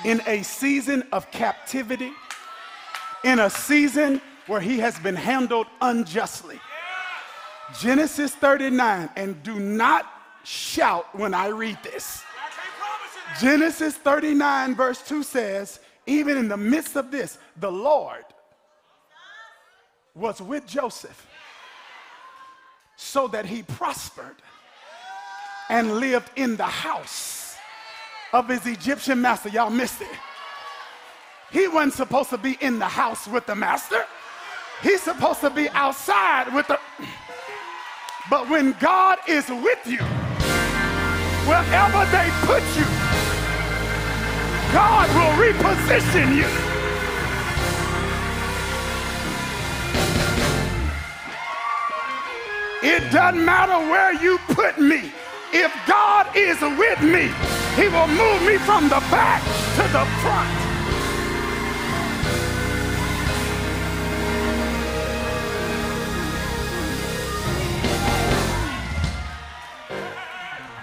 in 0.04 0.22
a 0.26 0.42
season 0.42 1.02
of 1.12 1.30
captivity, 1.30 2.12
in 3.24 3.38
a 3.38 3.50
season 3.50 4.20
where 4.46 4.60
he 4.60 4.78
has 4.78 4.98
been 4.98 5.16
handled 5.16 5.66
unjustly. 5.80 6.60
Genesis 7.80 8.34
39, 8.34 9.08
and 9.16 9.42
do 9.42 9.58
not 9.58 10.06
shout 10.44 11.06
when 11.18 11.32
I 11.32 11.48
read 11.48 11.78
this. 11.82 12.22
Genesis 13.40 13.94
39, 13.96 14.74
verse 14.74 15.02
2 15.08 15.22
says, 15.22 15.80
even 16.06 16.36
in 16.36 16.48
the 16.48 16.56
midst 16.56 16.96
of 16.96 17.10
this, 17.10 17.38
the 17.56 17.72
Lord 17.72 18.24
was 20.14 20.40
with 20.40 20.66
Joseph 20.66 21.26
so 22.96 23.26
that 23.28 23.46
he 23.46 23.62
prospered 23.62 24.36
and 25.70 25.98
lived 25.98 26.30
in 26.36 26.56
the 26.56 26.64
house 26.64 27.43
of 28.34 28.48
his 28.48 28.66
Egyptian 28.66 29.20
master. 29.20 29.48
Y'all 29.48 29.70
missed 29.70 30.02
it. 30.02 30.08
He 31.52 31.68
wasn't 31.68 31.94
supposed 31.94 32.30
to 32.30 32.38
be 32.38 32.58
in 32.60 32.80
the 32.80 32.86
house 32.86 33.28
with 33.28 33.46
the 33.46 33.54
master. 33.54 34.04
He's 34.82 35.02
supposed 35.02 35.40
to 35.42 35.50
be 35.50 35.68
outside 35.70 36.52
with 36.52 36.66
the. 36.66 36.80
But 38.28 38.50
when 38.50 38.72
God 38.80 39.18
is 39.28 39.48
with 39.48 39.86
you, 39.86 40.02
wherever 41.46 42.04
they 42.10 42.28
put 42.42 42.62
you, 42.76 42.84
God 44.72 45.08
will 45.14 45.34
reposition 45.38 46.34
you. 46.34 46.50
It 52.82 53.12
doesn't 53.12 53.44
matter 53.44 53.78
where 53.90 54.12
you 54.12 54.38
put 54.48 54.78
me. 54.80 55.12
if 55.54 55.72
God 55.86 56.26
is 56.36 56.60
with 56.60 57.00
me, 57.00 57.30
he 57.76 57.88
will 57.88 58.06
move 58.06 58.42
me 58.42 58.56
from 58.58 58.84
the 58.84 59.00
back 59.10 59.42
to 59.74 59.82
the 59.92 60.04
front. 60.22 60.64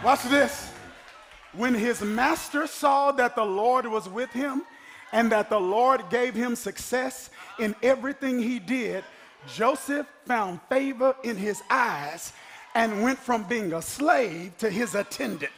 Watch 0.04 0.24
this. 0.24 0.72
When 1.54 1.74
his 1.74 2.02
master 2.02 2.68
saw 2.68 3.12
that 3.14 3.36
the 3.36 3.46
Lord 3.46 3.86
was 3.86 4.10
with 4.10 4.32
him 4.32 4.64
and 5.14 5.32
that 5.32 5.50
the 5.50 5.60
Lord 5.60 6.10
gave 6.10 6.34
him 6.34 6.56
success 6.56 7.30
in 7.60 7.76
everything 7.84 8.40
he 8.40 8.60
did, 8.60 9.04
Joseph 9.48 10.08
found 10.26 10.60
favor 10.70 11.16
in 11.24 11.38
his 11.38 11.62
eyes 11.70 12.34
and 12.74 13.02
went 13.02 13.20
from 13.20 13.44
being 13.44 13.74
a 13.74 13.82
slave 13.82 14.58
to 14.58 14.70
his 14.70 14.96
attendant. 14.96 15.54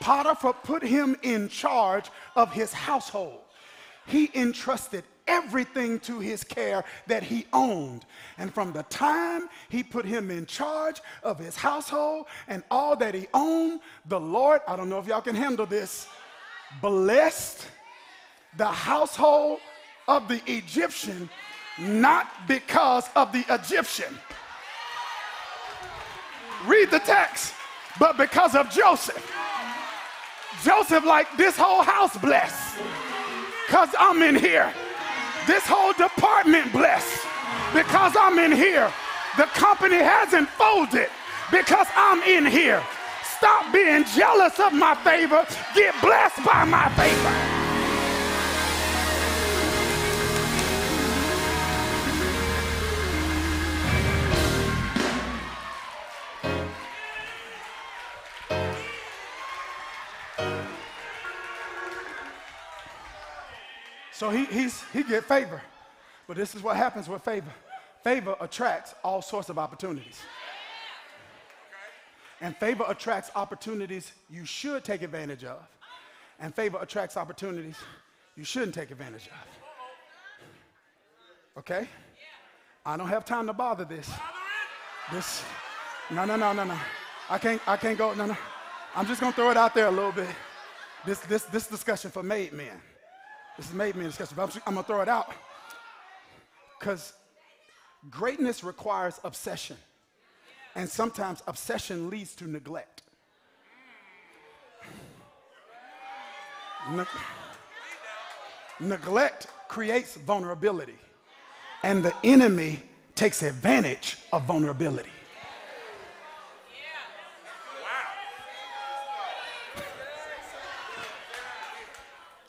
Potiphar 0.00 0.54
put 0.54 0.82
him 0.82 1.16
in 1.22 1.48
charge 1.48 2.06
of 2.34 2.52
his 2.52 2.72
household. 2.72 3.40
He 4.06 4.30
entrusted 4.34 5.04
everything 5.28 6.00
to 6.00 6.18
his 6.18 6.42
care 6.42 6.84
that 7.06 7.22
he 7.22 7.46
owned. 7.52 8.04
And 8.38 8.52
from 8.52 8.72
the 8.72 8.82
time 8.84 9.48
he 9.68 9.82
put 9.82 10.04
him 10.04 10.30
in 10.30 10.46
charge 10.46 11.00
of 11.22 11.38
his 11.38 11.54
household 11.54 12.26
and 12.48 12.62
all 12.70 12.96
that 12.96 13.14
he 13.14 13.28
owned, 13.32 13.80
the 14.06 14.18
Lord, 14.18 14.60
I 14.66 14.74
don't 14.74 14.88
know 14.88 14.98
if 14.98 15.06
y'all 15.06 15.20
can 15.20 15.36
handle 15.36 15.66
this, 15.66 16.08
blessed 16.80 17.66
the 18.56 18.66
household 18.66 19.60
of 20.08 20.26
the 20.26 20.40
Egyptian, 20.46 21.30
not 21.78 22.26
because 22.48 23.08
of 23.14 23.32
the 23.32 23.44
Egyptian. 23.48 24.18
Read 26.66 26.90
the 26.90 26.98
text, 26.98 27.54
but 27.98 28.16
because 28.18 28.54
of 28.54 28.68
Joseph. 28.70 29.24
Joseph, 30.62 31.04
like 31.04 31.28
this 31.36 31.56
whole 31.56 31.82
house 31.82 32.16
blessed, 32.18 32.78
because 33.66 33.88
I'm 33.98 34.22
in 34.22 34.34
here. 34.34 34.72
This 35.46 35.64
whole 35.66 35.92
department 35.94 36.72
blessed, 36.72 37.26
because 37.72 38.14
I'm 38.18 38.38
in 38.38 38.52
here. 38.52 38.92
The 39.36 39.44
company 39.46 39.96
hasn't 39.96 40.48
folded 40.50 41.08
because 41.50 41.86
I'm 41.94 42.22
in 42.24 42.46
here. 42.46 42.82
Stop 43.22 43.72
being 43.72 44.04
jealous 44.16 44.58
of 44.58 44.72
my 44.72 44.94
favor. 44.96 45.46
Get 45.74 45.94
blessed 46.02 46.44
by 46.44 46.64
my 46.64 46.88
favor. 46.90 47.59
So 64.20 64.28
he, 64.28 64.44
he's, 64.44 64.82
he 64.92 65.02
get 65.02 65.24
favor. 65.24 65.62
But 66.26 66.36
this 66.36 66.54
is 66.54 66.62
what 66.62 66.76
happens 66.76 67.08
with 67.08 67.22
favor. 67.22 67.50
Favor 68.04 68.36
attracts 68.38 68.94
all 69.02 69.22
sorts 69.22 69.48
of 69.48 69.58
opportunities. 69.58 70.20
And 72.42 72.54
favor 72.54 72.84
attracts 72.86 73.30
opportunities 73.34 74.12
you 74.28 74.44
should 74.44 74.84
take 74.84 75.00
advantage 75.00 75.44
of. 75.44 75.66
And 76.38 76.54
favor 76.54 76.76
attracts 76.82 77.16
opportunities 77.16 77.76
you 78.36 78.44
shouldn't 78.44 78.74
take 78.74 78.90
advantage 78.90 79.26
of. 79.28 79.32
Okay? 81.60 81.88
I 82.84 82.98
don't 82.98 83.08
have 83.08 83.24
time 83.24 83.46
to 83.46 83.54
bother 83.54 83.86
this. 83.86 84.10
This, 85.10 85.42
no, 86.10 86.26
no, 86.26 86.36
no, 86.36 86.52
no, 86.52 86.64
no. 86.64 86.78
I 87.30 87.38
can't, 87.38 87.62
I 87.66 87.78
can't 87.78 87.96
go, 87.96 88.12
no, 88.12 88.26
no. 88.26 88.36
I'm 88.94 89.06
just 89.06 89.22
gonna 89.22 89.32
throw 89.32 89.50
it 89.50 89.56
out 89.56 89.74
there 89.74 89.86
a 89.86 89.90
little 89.90 90.12
bit. 90.12 90.28
This, 91.06 91.20
this, 91.20 91.44
this 91.44 91.68
discussion 91.68 92.10
for 92.10 92.22
made 92.22 92.52
men. 92.52 92.82
This 93.60 93.68
has 93.68 93.76
made 93.76 93.94
me 93.94 94.06
but 94.34 94.56
I'm, 94.56 94.62
I'm 94.68 94.72
going 94.72 94.84
to 94.84 94.88
throw 94.90 95.02
it 95.02 95.08
out. 95.08 95.34
Because 96.78 97.12
greatness 98.08 98.64
requires 98.64 99.20
obsession. 99.22 99.76
And 100.74 100.88
sometimes 100.88 101.42
obsession 101.46 102.08
leads 102.08 102.34
to 102.36 102.46
neglect. 102.46 103.02
Ne- 106.90 107.04
neglect 108.80 109.48
creates 109.68 110.16
vulnerability, 110.16 110.96
and 111.82 112.02
the 112.02 112.14
enemy 112.24 112.82
takes 113.14 113.42
advantage 113.42 114.16
of 114.32 114.44
vulnerability. 114.44 115.10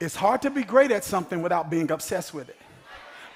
It's 0.01 0.15
hard 0.15 0.41
to 0.41 0.49
be 0.49 0.63
great 0.63 0.89
at 0.89 1.03
something 1.03 1.43
without 1.43 1.69
being 1.69 1.91
obsessed 1.91 2.33
with 2.33 2.49
it. 2.49 2.57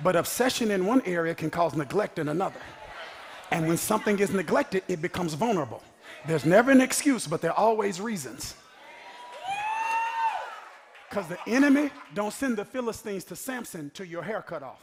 But 0.04 0.16
obsession 0.16 0.72
in 0.72 0.88
one 0.88 1.04
area 1.06 1.36
can 1.36 1.52
cause 1.52 1.76
neglect 1.76 2.18
in 2.18 2.28
another. 2.28 2.60
And 3.52 3.68
when 3.68 3.78
something 3.78 4.18
is 4.18 4.32
neglected, 4.32 4.82
it 4.88 5.00
becomes 5.00 5.36
vulnerable. 5.36 5.84
There's 6.28 6.44
never 6.44 6.72
an 6.72 6.82
excuse, 6.82 7.28
but 7.28 7.40
there 7.40 7.52
are 7.52 7.58
always 7.58 8.02
reasons. 8.02 8.56
Because 11.08 11.28
the 11.28 11.38
enemy 11.46 11.92
don't 12.16 12.34
send 12.34 12.58
the 12.58 12.66
Philistines 12.66 13.24
to 13.26 13.36
Samson 13.36 13.92
till 13.94 14.08
your 14.08 14.24
hair 14.24 14.42
cut 14.42 14.64
off. 14.64 14.82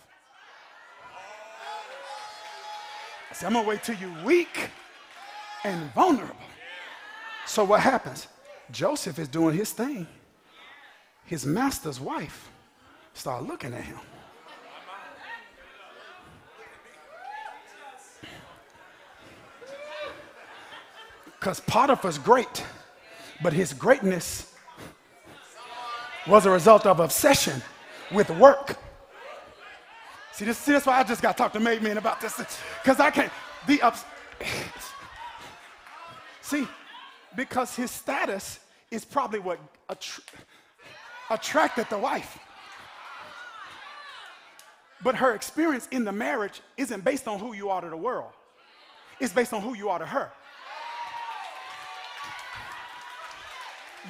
I 3.28 3.34
say, 3.34 3.46
I'm 3.46 3.54
gonna 3.54 3.66
wait 3.66 3.82
till 3.82 3.96
you're 3.96 4.24
weak 4.24 4.70
and 5.64 5.92
vulnerable. 5.94 6.36
So 7.44 7.64
what 7.64 7.80
happens? 7.80 8.28
Joseph 8.70 9.18
is 9.18 9.26
doing 9.26 9.56
his 9.56 9.72
thing 9.72 10.06
his 11.24 11.46
master's 11.46 12.00
wife 12.00 12.50
started 13.14 13.48
looking 13.48 13.74
at 13.74 13.82
him. 13.82 13.98
Because 21.38 21.60
Potiphar's 21.60 22.18
great, 22.18 22.64
but 23.42 23.52
his 23.52 23.72
greatness 23.72 24.54
was 26.26 26.46
a 26.46 26.50
result 26.50 26.86
of 26.86 27.00
obsession 27.00 27.60
with 28.12 28.30
work. 28.30 28.76
See, 30.32 30.44
this, 30.44 30.58
see, 30.58 30.72
that's 30.72 30.86
why 30.86 30.98
I 30.98 31.04
just 31.04 31.20
got 31.20 31.36
to 31.36 31.42
talk 31.42 31.52
to 31.52 31.60
Made 31.60 31.82
Men 31.82 31.98
about 31.98 32.20
this. 32.20 32.40
Because 32.82 33.00
I 33.00 33.10
can't. 33.10 33.32
The 33.66 33.82
ups. 33.82 34.04
see, 36.40 36.66
because 37.36 37.74
his 37.74 37.90
status 37.90 38.60
is 38.90 39.04
probably 39.04 39.40
what 39.40 39.58
attracted 41.30 41.86
the 41.88 41.98
wife. 41.98 42.38
But 45.02 45.16
her 45.16 45.34
experience 45.34 45.88
in 45.90 46.04
the 46.04 46.12
marriage 46.12 46.60
isn't 46.76 47.04
based 47.04 47.26
on 47.26 47.38
who 47.38 47.54
you 47.54 47.70
are 47.70 47.80
to 47.80 47.90
the 47.90 47.96
world, 47.96 48.32
it's 49.20 49.32
based 49.32 49.52
on 49.52 49.62
who 49.62 49.74
you 49.74 49.88
are 49.88 49.98
to 49.98 50.06
her. 50.06 50.30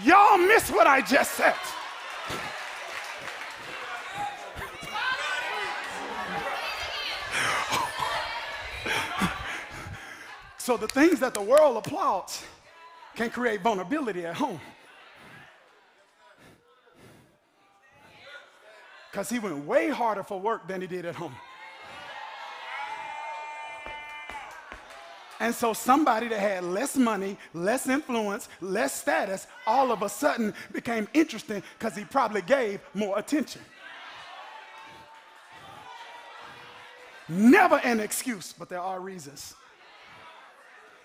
Y'all 0.05 0.39
miss 0.39 0.71
what 0.71 0.87
I 0.87 1.03
just 1.03 1.33
said. 1.33 1.55
So 10.57 10.77
the 10.77 10.87
things 10.87 11.19
that 11.21 11.35
the 11.35 11.43
world 11.43 11.77
applauds 11.77 12.45
can 13.17 13.31
create 13.31 13.63
vulnerability 13.63 14.25
at 14.25 14.37
home. 14.37 14.61
Because 19.13 19.29
he 19.29 19.39
went 19.39 19.67
way 19.67 19.91
harder 19.91 20.23
for 20.23 20.41
work 20.41 20.67
than 20.67 20.81
he 20.81 20.87
did 20.87 21.05
at 21.05 21.15
home. 21.15 21.35
And 25.39 25.55
so 25.55 25.75
somebody 25.75 26.29
that 26.29 26.39
had 26.39 26.65
less 26.65 26.97
money, 26.97 27.37
less 27.53 27.89
influence, 27.89 28.49
less 28.61 28.99
status, 28.99 29.47
all 29.67 29.93
of 29.93 30.01
a 30.03 30.09
sudden 30.09 30.55
became 30.73 31.09
interesting 31.13 31.63
because 31.79 31.95
he 31.95 32.05
probably 32.05 32.41
gave 32.43 32.81
more 32.95 33.19
attention. 33.19 33.61
Never 37.29 37.81
an 37.85 38.01
excuse, 38.01 38.55
but 38.57 38.69
there 38.69 38.81
are 38.81 39.01
reasons. 39.01 39.55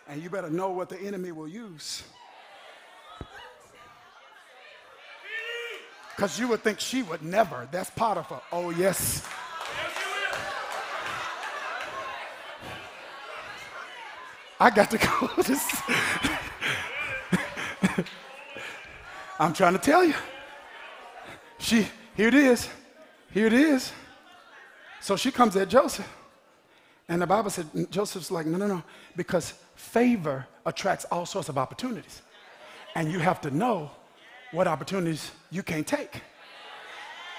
And 0.08 0.22
you 0.22 0.30
better 0.30 0.50
know 0.50 0.70
what 0.70 0.88
the 0.88 1.00
enemy 1.00 1.34
will 1.34 1.48
use. 1.48 2.04
Because 6.18 6.38
you 6.40 6.48
would 6.48 6.64
think 6.64 6.80
she 6.80 7.04
would 7.04 7.22
never. 7.22 7.68
That's 7.72 7.92
Potiphar. 7.92 8.42
Oh, 8.52 8.72
yes. 8.72 9.24
I 14.60 14.72
got 14.72 14.90
to 14.90 14.98
go. 15.06 15.30
I'm 19.40 19.54
trying 19.54 19.74
to 19.74 19.80
tell 19.80 20.04
you. 20.04 20.16
She, 21.60 21.88
here 22.16 22.30
it 22.30 22.34
is. 22.34 22.68
Here 23.32 23.46
it 23.46 23.54
is. 23.54 23.92
So 25.02 25.18
she 25.18 25.30
comes 25.30 25.56
at 25.56 25.70
Joseph. 25.70 26.12
And 27.08 27.22
the 27.22 27.28
Bible 27.28 27.52
said, 27.52 27.68
Joseph's 27.92 28.32
like, 28.32 28.48
no, 28.48 28.58
no, 28.58 28.66
no, 28.66 28.82
because 29.16 29.54
favor 29.76 30.48
attracts 30.66 31.06
all 31.12 31.28
sorts 31.28 31.48
of 31.48 31.60
opportunities. 31.60 32.24
And 32.96 33.12
you 33.12 33.20
have 33.20 33.40
to 33.42 33.52
know 33.52 33.92
what 34.52 34.68
opportunities 34.68 35.32
you 35.52 35.64
can't 35.64 35.86
take. 35.86 36.22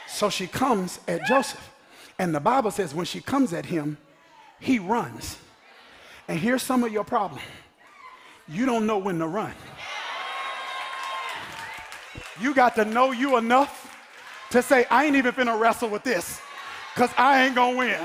So 0.09 0.31
she 0.31 0.47
comes 0.47 1.01
at 1.07 1.25
Joseph. 1.27 1.71
And 2.19 2.35
the 2.35 2.41
Bible 2.41 2.71
says 2.71 2.95
when 2.95 3.07
she 3.07 3.21
comes 3.21 3.53
at 3.53 3.67
him, 3.67 3.99
he 4.59 4.79
runs. 4.79 5.37
And 6.27 6.39
here's 6.39 6.63
some 6.63 6.85
of 6.85 6.93
your 6.93 7.05
problem 7.05 7.41
you 8.49 8.65
don't 8.65 8.87
know 8.87 8.99
when 8.99 9.19
to 9.19 9.27
run. 9.27 9.53
You 12.41 12.55
got 12.55 12.75
to 12.77 12.85
know 12.85 13.13
you 13.13 13.37
enough 13.37 13.85
to 14.51 14.63
say, 14.63 14.87
I 14.91 15.05
ain't 15.05 15.17
even 15.17 15.35
finna 15.35 15.59
wrestle 15.59 15.91
with 15.91 16.03
this 16.03 16.41
because 16.95 17.11
I 17.19 17.45
ain't 17.45 17.55
gonna 17.55 17.77
win. 17.77 18.01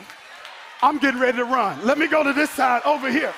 I'm 0.82 0.97
getting 0.97 1.20
ready 1.20 1.38
to 1.38 1.45
run. 1.45 1.86
Let 1.86 1.97
me 1.97 2.08
go 2.08 2.24
to 2.24 2.34
this 2.34 2.49
side 2.49 2.82
over 2.84 3.10
here. 3.10 3.34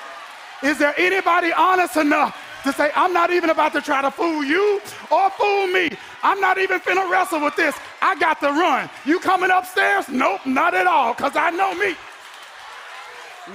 Is 0.64 0.78
there 0.78 0.94
anybody 0.98 1.52
honest 1.52 1.96
enough 1.96 2.36
to 2.66 2.72
say, 2.72 2.90
I'm 2.94 3.12
not 3.12 3.32
even 3.32 3.50
about 3.50 3.72
to 3.72 3.80
try 3.80 4.02
to 4.02 4.10
fool 4.10 4.44
you 4.44 4.80
or 5.10 5.30
fool 5.30 5.66
me? 5.68 5.90
I'm 6.22 6.40
not 6.40 6.58
even 6.58 6.80
finna 6.80 7.10
wrestle 7.10 7.40
with 7.40 7.56
this. 7.56 7.74
I 8.02 8.16
got 8.16 8.40
to 8.40 8.48
run. 8.48 8.90
You 9.04 9.18
coming 9.18 9.50
upstairs? 9.50 10.08
Nope, 10.08 10.44
not 10.44 10.74
at 10.74 10.86
all, 10.86 11.14
because 11.14 11.36
I 11.36 11.50
know 11.50 11.74
me. 11.74 11.94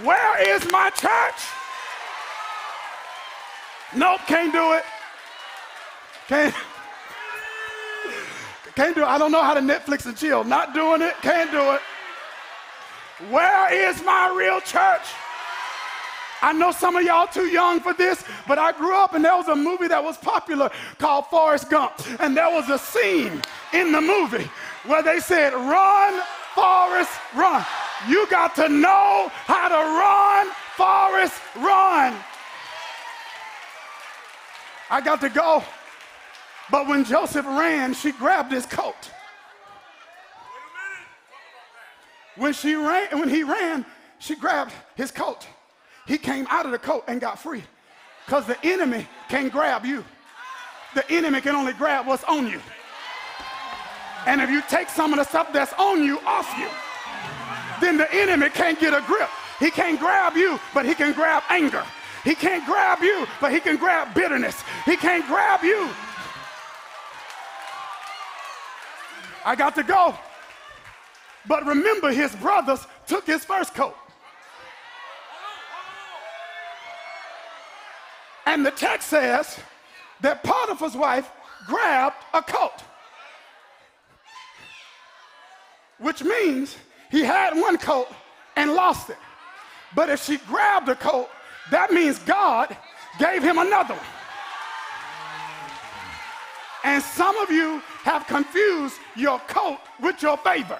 Where 0.03 0.55
is 0.55 0.69
my 0.71 0.89
church? 0.91 1.41
Nope, 3.95 4.21
can't 4.25 4.53
do 4.53 4.73
it. 4.73 4.83
Can't. 6.27 6.55
Can't 8.75 8.95
do 8.95 9.01
it. 9.01 9.07
I 9.07 9.17
don't 9.17 9.33
know 9.33 9.43
how 9.43 9.53
to 9.53 9.59
Netflix 9.59 10.05
and 10.05 10.15
chill. 10.15 10.45
Not 10.45 10.73
doing 10.73 11.01
it. 11.01 11.13
Can't 11.21 11.51
do 11.51 11.71
it. 11.71 11.81
Where 13.29 13.89
is 13.89 14.01
my 14.03 14.33
real 14.35 14.61
church? 14.61 15.01
I 16.41 16.53
know 16.53 16.71
some 16.71 16.95
of 16.95 17.03
y'all 17.03 17.27
too 17.27 17.45
young 17.45 17.79
for 17.79 17.93
this, 17.93 18.23
but 18.47 18.57
I 18.57 18.71
grew 18.71 18.95
up 18.95 19.13
and 19.13 19.23
there 19.23 19.35
was 19.35 19.47
a 19.47 19.55
movie 19.55 19.87
that 19.87 20.03
was 20.03 20.17
popular 20.17 20.71
called 20.97 21.27
Forrest 21.27 21.69
Gump. 21.69 21.93
And 22.19 22.35
there 22.35 22.49
was 22.49 22.69
a 22.69 22.79
scene 22.79 23.41
in 23.73 23.91
the 23.91 24.01
movie 24.01 24.49
where 24.85 25.03
they 25.03 25.19
said, 25.19 25.53
Run, 25.53 26.21
Forrest, 26.55 27.11
run. 27.35 27.63
You 28.09 28.27
got 28.29 28.55
to 28.55 28.67
know 28.67 29.29
how 29.31 29.69
to 29.69 29.75
run, 29.75 30.47
Forrest, 30.75 31.39
run. 31.57 32.15
I 34.89 34.99
got 34.99 35.21
to 35.21 35.29
go. 35.29 35.63
But 36.71 36.87
when 36.87 37.03
Joseph 37.03 37.45
ran, 37.45 37.93
she 37.93 38.11
grabbed 38.11 38.51
his 38.51 38.65
coat. 38.65 39.11
When 42.35 42.53
she 42.53 42.75
ran, 42.75 43.19
when 43.19 43.29
he 43.29 43.43
ran, 43.43 43.85
she 44.19 44.35
grabbed 44.35 44.73
his 44.95 45.11
coat. 45.11 45.47
He 46.05 46.17
came 46.17 46.47
out 46.49 46.65
of 46.65 46.71
the 46.71 46.79
coat 46.79 47.03
and 47.07 47.21
got 47.21 47.39
free. 47.39 47.63
Because 48.25 48.45
the 48.45 48.57
enemy 48.65 49.07
can't 49.29 49.51
grab 49.51 49.85
you. 49.85 50.03
The 50.95 51.09
enemy 51.11 51.41
can 51.41 51.55
only 51.55 51.73
grab 51.73 52.07
what's 52.07 52.23
on 52.25 52.47
you. 52.47 52.61
And 54.25 54.41
if 54.41 54.49
you 54.49 54.61
take 54.69 54.89
some 54.89 55.13
of 55.13 55.19
the 55.19 55.25
stuff 55.25 55.51
that's 55.51 55.73
on 55.73 56.03
you 56.03 56.19
off 56.25 56.53
you, 56.57 56.67
then 57.79 57.97
the 57.97 58.13
enemy 58.13 58.49
can't 58.49 58.79
get 58.79 58.93
a 58.93 59.01
grip. 59.07 59.29
He 59.59 59.71
can't 59.71 59.99
grab 59.99 60.35
you, 60.35 60.59
but 60.73 60.85
he 60.85 60.93
can 60.93 61.13
grab 61.13 61.43
anger. 61.49 61.83
He 62.23 62.35
can't 62.35 62.65
grab 62.65 63.01
you, 63.01 63.25
but 63.39 63.51
he 63.51 63.59
can 63.59 63.77
grab 63.77 64.13
bitterness. 64.13 64.63
He 64.85 64.95
can't 64.95 65.25
grab 65.27 65.63
you. 65.63 65.89
I 69.43 69.55
got 69.55 69.73
to 69.75 69.83
go. 69.83 70.15
But 71.47 71.65
remember, 71.65 72.11
his 72.11 72.35
brothers 72.35 72.85
took 73.07 73.25
his 73.25 73.43
first 73.43 73.73
coat. 73.73 73.95
And 78.51 78.65
the 78.65 78.71
text 78.71 79.07
says 79.07 79.57
that 80.19 80.43
Potiphar's 80.43 80.93
wife 80.93 81.31
grabbed 81.65 82.17
a 82.33 82.41
coat, 82.41 82.83
which 85.99 86.21
means 86.21 86.75
he 87.09 87.21
had 87.21 87.53
one 87.53 87.77
coat 87.77 88.09
and 88.57 88.73
lost 88.73 89.09
it. 89.09 89.15
But 89.95 90.09
if 90.09 90.21
she 90.25 90.35
grabbed 90.35 90.89
a 90.89 90.95
coat, 90.95 91.29
that 91.71 91.93
means 91.93 92.19
God 92.19 92.75
gave 93.17 93.41
him 93.41 93.57
another 93.57 93.93
one. 93.93 94.03
And 96.83 97.01
some 97.01 97.37
of 97.37 97.49
you 97.51 97.81
have 98.03 98.27
confused 98.27 98.97
your 99.15 99.39
coat 99.47 99.79
with 100.01 100.21
your 100.21 100.35
favor. 100.35 100.79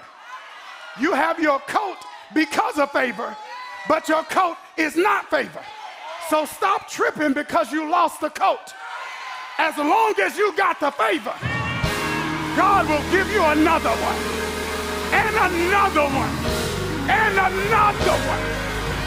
You 1.00 1.14
have 1.14 1.40
your 1.40 1.58
coat 1.60 1.96
because 2.34 2.78
of 2.78 2.92
favor, 2.92 3.34
but 3.88 4.10
your 4.10 4.24
coat 4.24 4.58
is 4.76 4.94
not 4.94 5.30
favor. 5.30 5.64
So 6.32 6.46
stop 6.46 6.88
tripping 6.88 7.34
because 7.34 7.70
you 7.70 7.90
lost 7.90 8.22
the 8.22 8.30
coat. 8.30 8.72
As 9.58 9.76
long 9.76 10.14
as 10.18 10.38
you 10.38 10.56
got 10.56 10.80
the 10.80 10.90
favor, 10.90 11.34
God 12.56 12.88
will 12.88 13.04
give 13.10 13.30
you 13.30 13.44
another 13.44 13.90
one, 13.90 14.16
and 15.12 15.36
another 15.36 16.08
one, 16.08 16.34
and 17.10 17.36
another 17.36 18.16
one, 18.32 18.44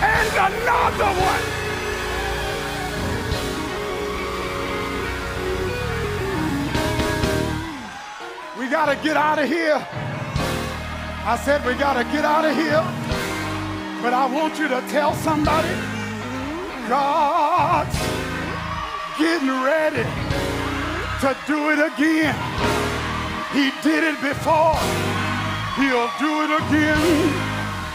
and 0.05 0.35
another 0.53 1.11
one. 1.25 1.43
We 8.59 8.69
got 8.69 8.85
to 8.85 8.95
get 9.03 9.17
out 9.17 9.39
of 9.39 9.49
here. 9.49 9.83
I 11.25 11.41
said 11.43 11.65
we 11.65 11.73
got 11.73 11.93
to 11.93 12.03
get 12.03 12.23
out 12.23 12.45
of 12.45 12.55
here. 12.55 12.85
But 14.03 14.13
I 14.13 14.27
want 14.31 14.59
you 14.59 14.67
to 14.67 14.79
tell 14.89 15.15
somebody 15.15 15.94
God's 16.89 17.97
getting 19.17 19.49
ready 19.49 20.03
to 21.21 21.35
do 21.47 21.69
it 21.71 21.79
again. 21.79 22.35
He 23.53 23.71
did 23.81 24.03
it 24.03 24.21
before. 24.21 24.77
He'll 25.75 26.11
do 26.19 26.43
it 26.45 26.51
again. 26.61 27.01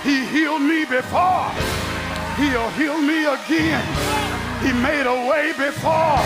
He 0.02 0.26
healed 0.26 0.62
me 0.62 0.84
before. 0.84 1.50
He'll 2.34 2.70
heal 2.70 3.00
me 3.00 3.26
again. 3.26 3.84
He 4.64 4.72
made 4.72 5.06
a 5.06 5.28
way 5.30 5.52
before, 5.52 6.18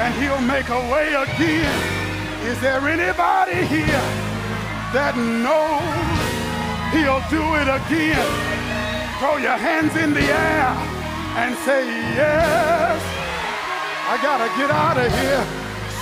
and 0.00 0.14
he'll 0.14 0.40
make 0.40 0.70
a 0.70 0.80
way 0.90 1.12
again. 1.12 1.72
Is 2.46 2.58
there 2.62 2.80
anybody 2.88 3.66
here 3.66 4.06
that 4.96 5.14
knows 5.14 5.82
he'll 6.94 7.22
do 7.28 7.44
it 7.60 7.68
again? 7.68 8.26
Throw 9.18 9.36
your 9.36 9.58
hands 9.58 9.94
in 9.96 10.14
the 10.14 10.22
air 10.22 11.01
and 11.34 11.56
say, 11.58 11.86
Yes. 12.14 13.02
I 14.08 14.18
got 14.22 14.38
to 14.38 14.48
get 14.58 14.70
out 14.70 14.98
of 14.98 15.10
here. 15.18 15.44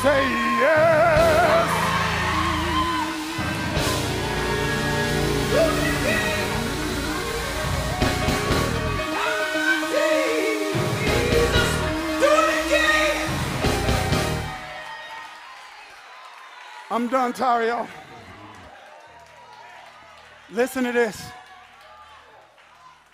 Say, 0.03 0.22
Yes. 0.61 1.87
I'm 16.93 17.07
done, 17.07 17.33
Tario. 17.33 17.87
Listen 20.51 20.83
to 20.83 20.91
this. 20.91 21.22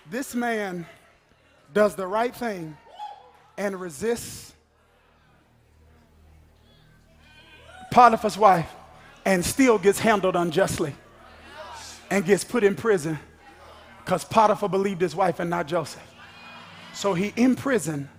This 0.09 0.33
man 0.33 0.87
does 1.73 1.95
the 1.95 2.07
right 2.07 2.35
thing 2.35 2.77
and 3.57 3.79
resists 3.79 4.53
Potiphar's 7.91 8.37
wife 8.37 8.71
and 9.25 9.43
still 9.43 9.77
gets 9.77 9.99
handled 9.99 10.35
unjustly 10.35 10.95
and 12.09 12.25
gets 12.25 12.43
put 12.43 12.63
in 12.63 12.75
prison 12.75 13.17
because 14.03 14.23
Potiphar 14.23 14.69
believed 14.69 15.01
his 15.01 15.15
wife 15.15 15.39
and 15.39 15.49
not 15.49 15.67
Joseph. 15.67 16.03
So 16.93 17.13
he 17.13 17.33
in 17.35 17.55
prison 17.55 18.09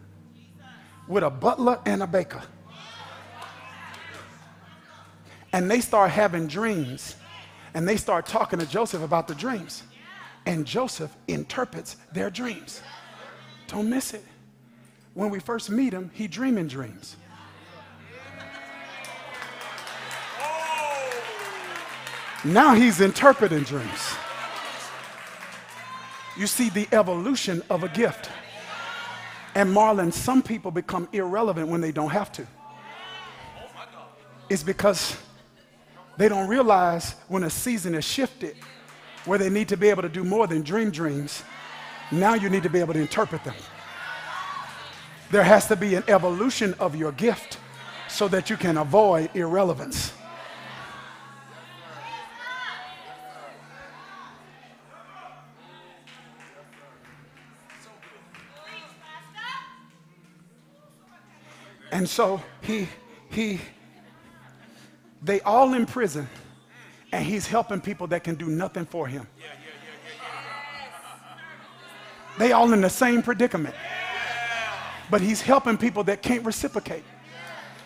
with 1.06 1.24
a 1.24 1.30
butler 1.30 1.80
and 1.86 2.02
a 2.02 2.06
baker 2.06 2.42
and 5.52 5.70
they 5.70 5.80
start 5.80 6.10
having 6.10 6.46
dreams 6.46 7.16
and 7.74 7.88
they 7.88 7.96
start 7.96 8.26
talking 8.26 8.58
to 8.58 8.66
Joseph 8.66 9.02
about 9.02 9.28
the 9.28 9.34
dreams. 9.34 9.82
And 10.46 10.66
Joseph 10.66 11.14
interprets 11.26 11.96
their 12.12 12.30
dreams. 12.30 12.80
Don't 13.68 13.88
miss 13.88 14.12
it. 14.14 14.24
When 15.14 15.30
we 15.30 15.38
first 15.38 15.70
meet 15.70 15.92
him, 15.92 16.10
he 16.12 16.26
dreaming 16.26 16.66
dreams. 16.66 17.16
Now 22.44 22.74
he's 22.74 23.00
interpreting 23.00 23.62
dreams. 23.64 24.14
You 26.36 26.46
see 26.46 26.70
the 26.70 26.86
evolution 26.92 27.62
of 27.68 27.82
a 27.82 27.88
gift. 27.88 28.30
And 29.54 29.74
Marlon, 29.74 30.12
some 30.12 30.42
people 30.42 30.70
become 30.70 31.08
irrelevant 31.12 31.68
when 31.68 31.80
they 31.80 31.90
don't 31.90 32.10
have 32.10 32.30
to. 32.32 32.46
It's 34.48 34.62
because 34.62 35.16
they 36.16 36.28
don't 36.28 36.48
realize 36.48 37.16
when 37.26 37.42
a 37.42 37.50
season 37.50 37.94
is 37.94 38.04
shifted 38.04 38.56
where 39.24 39.38
they 39.38 39.50
need 39.50 39.68
to 39.68 39.76
be 39.76 39.88
able 39.88 40.02
to 40.02 40.08
do 40.08 40.24
more 40.24 40.46
than 40.46 40.62
dream 40.62 40.90
dreams. 40.90 41.42
Now 42.10 42.34
you 42.34 42.48
need 42.48 42.62
to 42.62 42.70
be 42.70 42.80
able 42.80 42.94
to 42.94 43.00
interpret 43.00 43.44
them. 43.44 43.54
There 45.30 45.44
has 45.44 45.66
to 45.68 45.76
be 45.76 45.94
an 45.94 46.04
evolution 46.08 46.74
of 46.80 46.96
your 46.96 47.12
gift 47.12 47.58
so 48.08 48.28
that 48.28 48.48
you 48.48 48.56
can 48.56 48.78
avoid 48.78 49.30
irrelevance. 49.34 50.12
And 61.90 62.08
so 62.08 62.40
he, 62.60 62.86
he, 63.30 63.60
they 65.22 65.40
all 65.40 65.74
in 65.74 65.84
prison, 65.84 66.28
and 67.12 67.24
he's 67.24 67.46
helping 67.46 67.80
people 67.80 68.06
that 68.08 68.22
can 68.22 68.36
do 68.36 68.46
nothing 68.46 68.84
for 68.84 69.06
him. 69.06 69.26
They 72.38 72.52
all 72.52 72.72
in 72.72 72.80
the 72.80 72.90
same 72.90 73.22
predicament. 73.22 73.74
But 75.10 75.20
he's 75.20 75.40
helping 75.40 75.76
people 75.76 76.04
that 76.04 76.22
can't 76.22 76.44
reciprocate. 76.44 77.04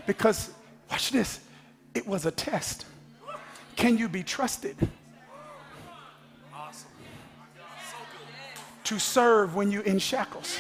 Because, 0.07 0.51
watch 0.91 1.11
this, 1.11 1.41
it 1.95 2.07
was 2.07 2.27
a 2.27 2.31
test. 2.31 2.87
Can 3.77 3.97
you 3.97 4.09
be 4.09 4.23
trusted? 4.23 4.77
To 8.85 8.99
serve 8.99 9.55
when 9.55 9.71
you're 9.71 9.85
in 9.85 9.99
shackles. 9.99 10.59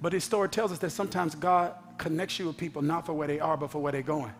But 0.00 0.12
his 0.12 0.22
story 0.22 0.48
tells 0.48 0.70
us 0.70 0.78
that 0.78 0.90
sometimes 0.90 1.34
God 1.34 1.74
connects 1.98 2.38
you 2.38 2.46
with 2.46 2.56
people 2.56 2.80
not 2.80 3.04
for 3.04 3.12
where 3.12 3.26
they 3.26 3.40
are, 3.40 3.56
but 3.56 3.70
for 3.72 3.82
where 3.82 3.90
they're 3.90 4.02
going. 4.02 4.32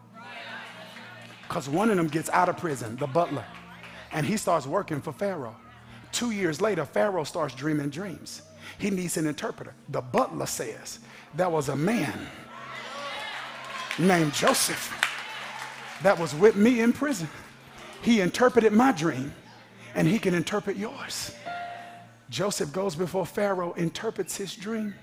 Because 1.42 1.68
one 1.68 1.90
of 1.90 1.96
them 1.96 2.06
gets 2.06 2.30
out 2.30 2.48
of 2.48 2.56
prison, 2.56 2.96
the 2.96 3.06
butler, 3.06 3.44
and 4.12 4.26
he 4.26 4.36
starts 4.36 4.66
working 4.66 5.00
for 5.00 5.12
Pharaoh. 5.12 5.56
Two 6.12 6.30
years 6.30 6.60
later, 6.60 6.84
Pharaoh 6.84 7.24
starts 7.24 7.54
dreaming 7.54 7.90
dreams. 7.90 8.42
He 8.78 8.90
needs 8.90 9.16
an 9.16 9.26
interpreter. 9.26 9.74
The 9.88 10.00
butler 10.00 10.46
says, 10.46 11.00
There 11.34 11.48
was 11.48 11.68
a 11.68 11.76
man 11.76 12.26
named 13.98 14.32
Joseph 14.32 14.94
that 16.02 16.18
was 16.18 16.34
with 16.34 16.56
me 16.56 16.80
in 16.80 16.92
prison. 16.92 17.28
He 18.02 18.20
interpreted 18.20 18.72
my 18.72 18.92
dream, 18.92 19.34
and 19.94 20.06
he 20.06 20.18
can 20.18 20.34
interpret 20.34 20.76
yours. 20.76 21.34
Joseph 22.30 22.72
goes 22.72 22.94
before 22.94 23.26
Pharaoh, 23.26 23.72
interprets 23.72 24.36
his 24.36 24.54
dream. 24.54 24.94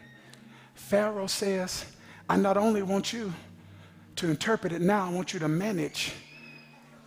Pharaoh 0.76 1.28
says, 1.28 1.86
I 2.30 2.38
not 2.38 2.58
only 2.58 2.84
want 2.84 3.12
you 3.12 3.34
to 4.18 4.30
interpret 4.30 4.72
it 4.72 4.82
now, 4.82 5.08
I 5.08 5.12
want 5.12 5.34
you 5.34 5.40
to 5.40 5.48
manage 5.48 6.14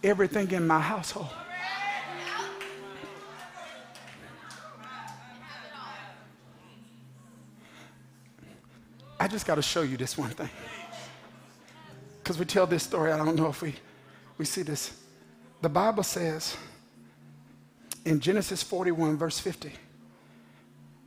everything 0.03 0.51
in 0.51 0.67
my 0.67 0.81
household. 0.81 1.31
I 9.29 9.31
just 9.31 9.47
got 9.47 9.57
to 9.57 9.63
show 9.63 9.83
you 9.83 9.99
this 9.99 10.17
one 10.17 10.31
thing. 10.31 10.49
Because 12.17 12.39
we 12.39 12.47
tell 12.47 12.67
this 12.67 12.83
story, 12.83 13.13
I 13.13 13.19
don't 13.19 13.37
know 13.37 13.49
if 13.49 13.61
we, 13.61 13.75
we 14.39 14.47
see 14.47 14.63
this. 14.63 14.99
The 15.61 15.69
Bible 15.69 16.03
says 16.03 16.57
in 18.07 18.21
Genesis 18.21 18.63
41, 18.63 19.19
verse 19.19 19.39
50, 19.39 19.71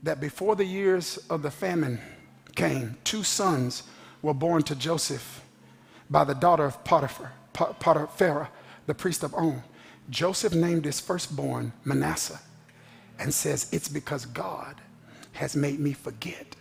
that 0.04 0.22
before 0.22 0.56
the 0.56 0.64
years 0.64 1.18
of 1.32 1.42
the 1.42 1.50
famine 1.50 2.00
came, 2.54 2.96
two 3.04 3.24
sons 3.24 3.82
were 4.22 4.36
born 4.36 4.62
to 4.64 4.76
Joseph 4.76 5.44
by 6.08 6.24
the 6.24 6.36
daughter 6.36 6.66
of 6.66 6.84
Potiphar, 6.84 7.32
Potiphar, 7.54 8.50
the 8.86 8.94
priest 8.94 9.24
of 9.24 9.34
On. 9.34 9.64
Joseph 10.12 10.54
named 10.54 10.86
his 10.86 11.00
firstborn 11.00 11.74
Manasseh 11.84 12.40
and 13.18 13.34
says, 13.34 13.68
It's 13.74 13.90
because 13.90 14.28
God 14.28 14.76
has 15.32 15.56
made 15.56 15.80
me 15.80 15.94
forget 15.94 16.56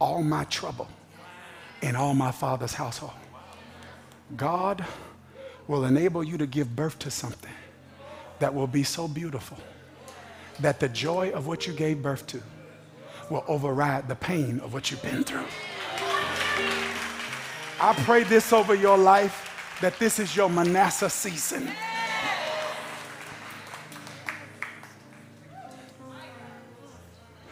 all 0.00 0.22
my 0.22 0.44
trouble 0.44 0.88
in 1.82 1.96
all 1.96 2.14
my 2.14 2.30
father's 2.30 2.74
household. 2.74 3.12
God 4.36 4.84
will 5.66 5.84
enable 5.84 6.24
you 6.24 6.38
to 6.38 6.46
give 6.46 6.74
birth 6.74 6.98
to 7.00 7.10
something 7.10 7.52
that 8.38 8.54
will 8.54 8.66
be 8.66 8.82
so 8.82 9.08
beautiful 9.08 9.58
that 10.60 10.80
the 10.80 10.88
joy 10.88 11.30
of 11.30 11.46
what 11.46 11.66
you 11.66 11.72
gave 11.72 12.02
birth 12.02 12.26
to 12.28 12.42
will 13.30 13.44
override 13.46 14.08
the 14.08 14.14
pain 14.16 14.60
of 14.60 14.72
what 14.72 14.90
you've 14.90 15.02
been 15.02 15.22
through. 15.22 15.44
I 17.80 17.94
pray 18.04 18.24
this 18.24 18.52
over 18.52 18.74
your 18.74 18.98
life 18.98 19.76
that 19.80 19.98
this 19.98 20.18
is 20.18 20.34
your 20.34 20.48
Manasseh 20.50 21.10
season. 21.10 21.70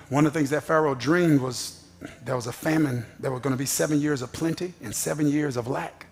One 0.08 0.26
of 0.26 0.32
the 0.32 0.38
things 0.38 0.50
that 0.50 0.62
Pharaoh 0.62 0.94
dreamed 0.94 1.40
was 1.40 1.85
there 2.24 2.36
was 2.36 2.46
a 2.46 2.52
famine. 2.52 3.04
There 3.18 3.30
were 3.30 3.40
going 3.40 3.54
to 3.54 3.58
be 3.58 3.66
seven 3.66 4.00
years 4.00 4.22
of 4.22 4.32
plenty 4.32 4.74
and 4.82 4.94
seven 4.94 5.28
years 5.28 5.56
of 5.56 5.66
lack. 5.66 6.06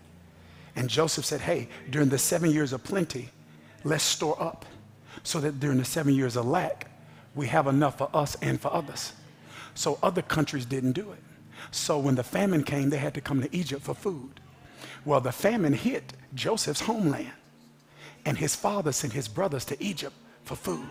And 0.76 0.88
Joseph 0.88 1.24
said, 1.24 1.40
Hey, 1.40 1.68
during 1.90 2.08
the 2.08 2.18
seven 2.18 2.50
years 2.50 2.72
of 2.72 2.82
plenty, 2.82 3.30
let's 3.84 4.04
store 4.04 4.40
up 4.42 4.64
so 5.22 5.40
that 5.40 5.60
during 5.60 5.78
the 5.78 5.84
seven 5.84 6.14
years 6.14 6.36
of 6.36 6.46
lack, 6.46 6.90
we 7.34 7.46
have 7.48 7.66
enough 7.66 7.98
for 7.98 8.08
us 8.14 8.36
and 8.42 8.60
for 8.60 8.72
others. 8.72 9.12
So 9.74 9.98
other 10.02 10.22
countries 10.22 10.66
didn't 10.66 10.92
do 10.92 11.12
it. 11.12 11.22
So 11.70 11.98
when 11.98 12.14
the 12.14 12.22
famine 12.22 12.62
came, 12.62 12.90
they 12.90 12.98
had 12.98 13.14
to 13.14 13.20
come 13.20 13.40
to 13.42 13.56
Egypt 13.56 13.82
for 13.82 13.94
food. 13.94 14.40
Well, 15.04 15.20
the 15.20 15.32
famine 15.32 15.72
hit 15.72 16.12
Joseph's 16.34 16.80
homeland, 16.80 17.32
and 18.24 18.38
his 18.38 18.54
father 18.54 18.92
sent 18.92 19.12
his 19.12 19.28
brothers 19.28 19.64
to 19.66 19.82
Egypt 19.82 20.14
for 20.44 20.56
food. 20.56 20.88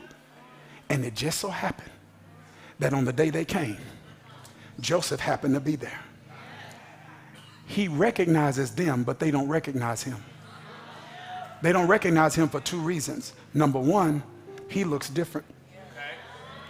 And 0.90 1.04
it 1.06 1.16
just 1.16 1.40
so 1.40 1.50
happened 1.50 1.92
that 2.80 2.94
on 2.94 3.06
the 3.06 3.14
day 3.14 3.30
they 3.30 3.46
came, 3.46 3.78
Joseph 4.80 5.20
happened 5.20 5.54
to 5.54 5.60
be 5.60 5.76
there. 5.76 6.00
He 7.66 7.88
recognizes 7.88 8.76
them, 8.76 9.04
but 9.04 9.20
they 9.20 9.32
don't 9.32 9.48
recognize 9.48 10.04
him. 10.04 10.18
They 11.62 11.72
don't 11.72 11.88
recognize 11.88 12.36
him 12.36 12.50
for 12.50 12.60
two 12.60 12.80
reasons. 12.80 13.34
Number 13.54 13.80
one, 13.80 14.22
he 14.68 14.84
looks 14.84 15.10
different, 15.10 15.48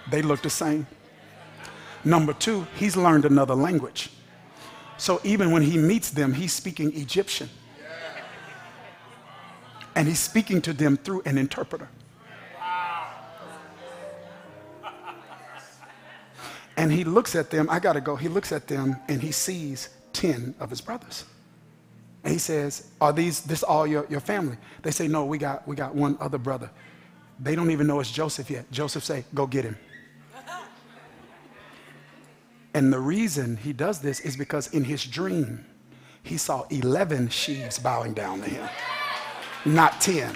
they 0.09 0.21
look 0.21 0.41
the 0.41 0.49
same. 0.49 0.85
Number 2.05 2.33
two, 2.33 2.67
he's 2.75 2.95
learned 2.97 3.25
another 3.25 3.55
language. 3.55 4.11
So 4.97 5.19
even 5.23 5.51
when 5.51 5.63
he 5.63 5.77
meets 5.77 6.11
them, 6.11 6.33
he's 6.33 6.53
speaking 6.53 6.93
Egyptian. 6.95 7.49
And 9.95 10.07
he's 10.07 10.19
speaking 10.19 10.61
to 10.63 10.73
them 10.73 10.97
through 10.97 11.21
an 11.25 11.37
interpreter. 11.37 11.87
And 16.77 16.91
he 16.91 17.03
looks 17.03 17.35
at 17.35 17.49
them, 17.49 17.67
I 17.69 17.79
gotta 17.79 18.01
go. 18.01 18.15
He 18.15 18.27
looks 18.27 18.51
at 18.51 18.67
them 18.67 18.97
and 19.07 19.21
he 19.21 19.31
sees 19.31 19.89
10 20.13 20.55
of 20.59 20.69
his 20.69 20.81
brothers. 20.81 21.25
And 22.23 22.31
he 22.31 22.39
says, 22.39 22.87
Are 23.01 23.13
these 23.13 23.41
this 23.41 23.63
all 23.63 23.85
your, 23.85 24.05
your 24.09 24.19
family? 24.19 24.57
They 24.81 24.91
say, 24.91 25.07
No, 25.07 25.25
we 25.25 25.37
got 25.37 25.67
we 25.67 25.75
got 25.75 25.93
one 25.93 26.17
other 26.19 26.37
brother. 26.37 26.69
They 27.39 27.55
don't 27.55 27.71
even 27.71 27.87
know 27.87 27.99
it's 27.99 28.11
Joseph 28.11 28.49
yet. 28.49 28.71
Joseph 28.71 29.03
say, 29.03 29.25
Go 29.33 29.47
get 29.47 29.65
him. 29.65 29.77
And 32.75 32.91
the 32.91 32.99
reason 32.99 33.57
he 33.57 33.71
does 33.71 33.99
this 33.99 34.19
is 34.21 34.35
because 34.35 34.73
in 34.73 34.83
his 34.83 35.03
dream, 35.05 35.63
he 36.23 36.37
saw 36.37 36.63
11 36.71 37.29
sheaves 37.29 37.77
bowing 37.77 38.15
down 38.15 38.41
to 38.41 38.49
him, 38.49 38.67
not 39.63 40.01
10. 40.01 40.35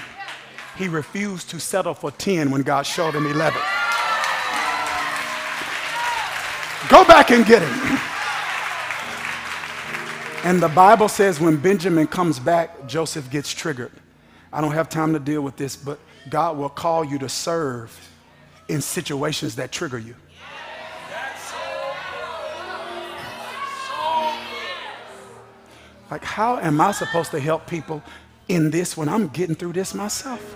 He 0.78 0.88
refused 0.88 1.50
to 1.50 1.60
settle 1.60 1.96
for 1.96 2.12
10 2.12 2.52
when 2.52 2.62
God 2.62 2.86
showed 2.86 3.16
him 3.16 3.26
11. 3.26 3.60
Go 6.90 7.04
back 7.06 7.32
and 7.32 7.46
get 7.46 7.62
him. 7.62 8.00
And 10.46 10.62
the 10.62 10.70
Bible 10.70 11.10
says 11.10 11.40
when 11.40 11.58
Benjamin 11.58 12.08
comes 12.08 12.40
back, 12.40 12.88
Joseph 12.88 13.30
gets 13.30 13.52
triggered. 13.54 13.92
I 14.54 14.62
don't 14.62 14.72
have 14.72 14.88
time 14.88 15.12
to 15.14 15.20
deal 15.20 15.42
with 15.42 15.58
this, 15.58 15.76
but 15.76 16.00
God 16.30 16.58
will 16.58 16.70
call 16.70 17.04
you 17.04 17.20
to 17.20 17.28
serve 17.28 17.94
in 18.70 18.82
situations 18.82 19.56
that 19.56 19.72
trigger 19.72 20.00
you. 20.00 20.16
Like, 26.10 26.24
how 26.24 26.58
am 26.60 26.80
I 26.80 26.94
supposed 26.94 27.32
to 27.32 27.40
help 27.40 27.68
people 27.68 28.02
in 28.48 28.72
this 28.72 28.96
when 28.96 29.10
I'm 29.10 29.28
getting 29.28 29.56
through 29.56 29.74
this 29.74 29.94
myself? 29.94 30.56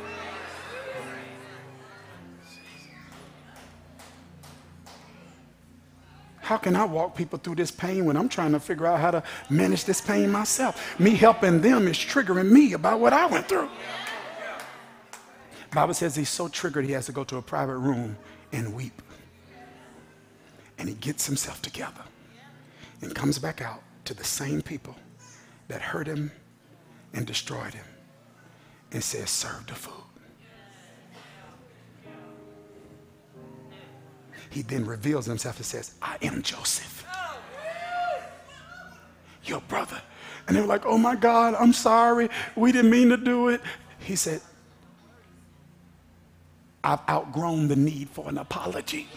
How 6.52 6.58
can 6.58 6.76
I 6.76 6.84
walk 6.84 7.16
people 7.16 7.40
through 7.40 7.56
this 7.56 7.72
pain 7.72 8.04
when 8.04 8.18
I'm 8.18 8.28
trying 8.28 8.52
to 8.52 8.60
figure 8.60 8.86
out 8.86 9.00
how 9.00 9.12
to 9.12 9.24
manage 9.50 9.86
this 9.86 10.02
pain 10.02 10.30
myself? 10.30 11.00
Me 11.00 11.12
helping 11.12 11.62
them 11.62 11.88
is 11.88 11.96
triggering 11.96 12.52
me 12.52 12.74
about 12.74 13.00
what 13.00 13.14
I 13.14 13.26
went 13.26 13.48
through. 13.48 13.70
Bible 15.74 15.94
says 15.94 16.14
he's 16.14 16.28
so 16.28 16.50
triggered 16.50 16.84
he 16.84 16.92
has 16.92 17.06
to 17.06 17.14
go 17.14 17.24
to 17.24 17.38
a 17.38 17.42
private 17.42 17.78
room 17.78 18.18
and 18.52 18.74
weep. 18.74 19.02
And 20.78 20.90
he 20.90 20.96
gets 20.96 21.26
himself 21.26 21.62
together 21.62 22.04
and 23.02 23.16
comes 23.16 23.40
back 23.40 23.62
out 23.62 23.82
to 24.04 24.14
the 24.14 24.26
same 24.26 24.62
people 24.62 24.98
that 25.70 25.82
hurt 25.82 26.06
him 26.06 26.34
and 27.14 27.26
destroyed 27.26 27.74
him 27.74 27.86
and 28.92 29.02
says, 29.02 29.30
Serve 29.30 29.68
the 29.68 29.76
food. 29.76 30.11
He 34.52 34.62
then 34.62 34.86
reveals 34.86 35.26
himself 35.26 35.58
and 35.58 35.66
says, 35.66 35.96
I 36.02 36.18
am 36.22 36.42
Joseph, 36.42 37.06
your 39.46 39.62
brother. 39.62 40.00
And 40.48 40.58
they 40.58 40.62
were 40.62 40.68
like, 40.68 40.86
oh 40.86 40.98
my 40.98 41.16
God, 41.16 41.56
I'm 41.56 41.72
sorry. 41.72 42.30
We 42.56 42.74
didn't 42.74 42.92
mean 42.92 43.10
to 43.10 43.18
do 43.18 43.48
it. 43.48 43.62
He 44.00 44.18
said, 44.18 44.42
I've 46.84 47.00
outgrown 47.08 47.70
the 47.70 47.76
need 47.76 48.10
for 48.10 48.28
an 48.28 48.38
apology. 48.38 49.08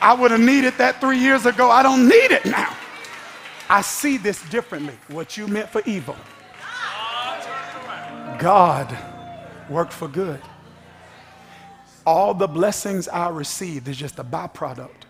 I 0.00 0.16
would 0.16 0.30
have 0.30 0.40
needed 0.40 0.74
that 0.78 1.00
three 1.00 1.18
years 1.18 1.44
ago. 1.44 1.70
I 1.70 1.82
don't 1.82 2.08
need 2.08 2.30
it 2.30 2.44
now. 2.46 2.76
I 3.68 3.82
see 3.82 4.16
this 4.16 4.48
differently. 4.48 4.94
What 5.08 5.36
you 5.36 5.48
meant 5.48 5.68
for 5.70 5.82
evil, 5.86 6.16
God 8.38 8.96
worked 9.68 9.92
for 9.92 10.06
good. 10.06 10.40
All 12.08 12.32
the 12.32 12.48
blessings 12.48 13.06
I 13.06 13.28
received 13.28 13.86
is 13.86 13.98
just 13.98 14.18
a 14.18 14.24
byproduct 14.24 15.04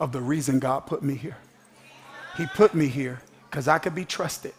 of 0.00 0.12
the 0.12 0.20
reason 0.22 0.58
God 0.58 0.86
put 0.86 1.02
me 1.02 1.14
here. 1.14 1.36
He 2.38 2.46
put 2.46 2.74
me 2.74 2.86
here 2.86 3.20
because 3.50 3.68
I 3.68 3.76
could 3.78 3.94
be 3.94 4.06
trusted 4.06 4.54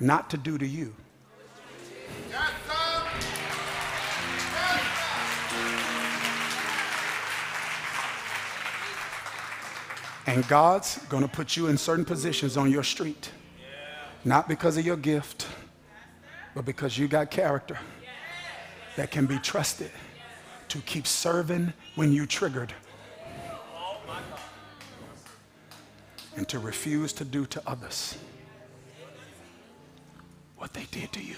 not 0.00 0.28
to 0.30 0.36
do 0.36 0.58
to 0.58 0.66
you. 0.66 0.92
And 10.26 10.48
God's 10.48 10.98
going 11.04 11.22
to 11.22 11.28
put 11.28 11.56
you 11.56 11.68
in 11.68 11.78
certain 11.78 12.04
positions 12.04 12.56
on 12.56 12.72
your 12.72 12.82
street. 12.82 13.30
Not 14.24 14.48
because 14.48 14.76
of 14.76 14.84
your 14.84 14.96
gift, 14.96 15.46
but 16.56 16.64
because 16.64 16.98
you 16.98 17.06
got 17.06 17.30
character 17.30 17.78
that 18.96 19.12
can 19.12 19.26
be 19.26 19.38
trusted 19.38 19.92
to 20.70 20.78
keep 20.82 21.06
serving 21.06 21.72
when 21.96 22.12
you 22.12 22.26
triggered 22.26 22.72
and 26.36 26.48
to 26.48 26.58
refuse 26.58 27.12
to 27.12 27.24
do 27.24 27.44
to 27.44 27.60
others 27.66 28.16
what 30.56 30.72
they 30.72 30.84
did 30.92 31.12
to 31.12 31.22
you. 31.22 31.36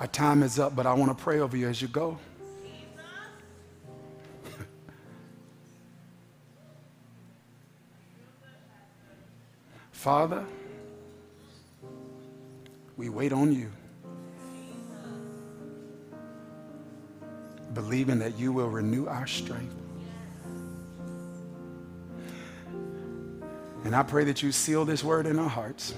Our 0.00 0.06
time 0.06 0.42
is 0.42 0.58
up, 0.58 0.74
but 0.74 0.86
I 0.86 0.94
want 0.94 1.16
to 1.16 1.22
pray 1.22 1.40
over 1.40 1.56
you 1.58 1.68
as 1.68 1.82
you 1.82 1.88
go. 1.88 2.18
Father, 9.92 10.46
we 12.96 13.10
wait 13.10 13.34
on 13.34 13.52
you, 13.52 13.70
believing 17.74 18.18
that 18.18 18.38
you 18.38 18.52
will 18.52 18.68
renew 18.68 19.06
our 19.06 19.26
strength. 19.26 19.74
And 23.84 23.96
I 23.96 24.02
pray 24.02 24.24
that 24.24 24.42
you 24.42 24.52
seal 24.52 24.84
this 24.84 25.02
word 25.02 25.26
in 25.26 25.38
our 25.38 25.48
hearts. 25.48 25.94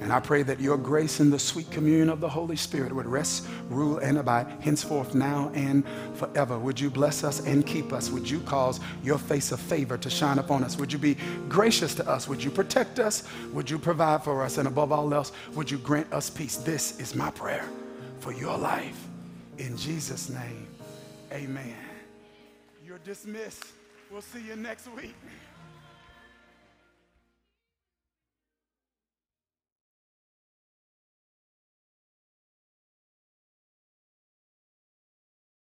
And 0.00 0.14
I 0.14 0.18
pray 0.18 0.42
that 0.42 0.58
your 0.58 0.78
grace 0.78 1.20
and 1.20 1.32
the 1.32 1.38
sweet 1.38 1.70
communion 1.70 2.08
of 2.08 2.20
the 2.20 2.28
Holy 2.28 2.56
Spirit 2.56 2.92
would 2.92 3.06
rest, 3.06 3.46
rule, 3.68 3.98
and 3.98 4.18
abide 4.18 4.46
henceforth, 4.60 5.14
now, 5.14 5.52
and 5.54 5.84
forever. 6.14 6.58
Would 6.58 6.80
you 6.80 6.90
bless 6.90 7.22
us 7.22 7.46
and 7.46 7.66
keep 7.66 7.92
us? 7.92 8.10
Would 8.10 8.28
you 8.28 8.40
cause 8.40 8.80
your 9.04 9.18
face 9.18 9.52
of 9.52 9.60
favor 9.60 9.98
to 9.98 10.10
shine 10.10 10.38
upon 10.38 10.64
us? 10.64 10.78
Would 10.78 10.92
you 10.92 10.98
be 10.98 11.16
gracious 11.48 11.94
to 11.96 12.08
us? 12.08 12.26
Would 12.26 12.42
you 12.42 12.50
protect 12.50 12.98
us? 12.98 13.24
Would 13.52 13.68
you 13.68 13.78
provide 13.78 14.24
for 14.24 14.42
us? 14.42 14.56
And 14.56 14.66
above 14.66 14.90
all 14.90 15.12
else, 15.12 15.32
would 15.54 15.70
you 15.70 15.78
grant 15.78 16.10
us 16.12 16.30
peace? 16.30 16.56
This 16.56 16.98
is 16.98 17.14
my 17.14 17.30
prayer 17.30 17.68
for 18.20 18.32
your 18.32 18.56
life. 18.56 19.09
In 19.60 19.76
Jesus' 19.76 20.30
name, 20.30 20.66
amen. 21.30 21.76
You're 22.82 22.96
dismissed. 23.04 23.66
We'll 24.10 24.22
see 24.22 24.40
you 24.40 24.56
next 24.56 24.88
week. 24.96 25.14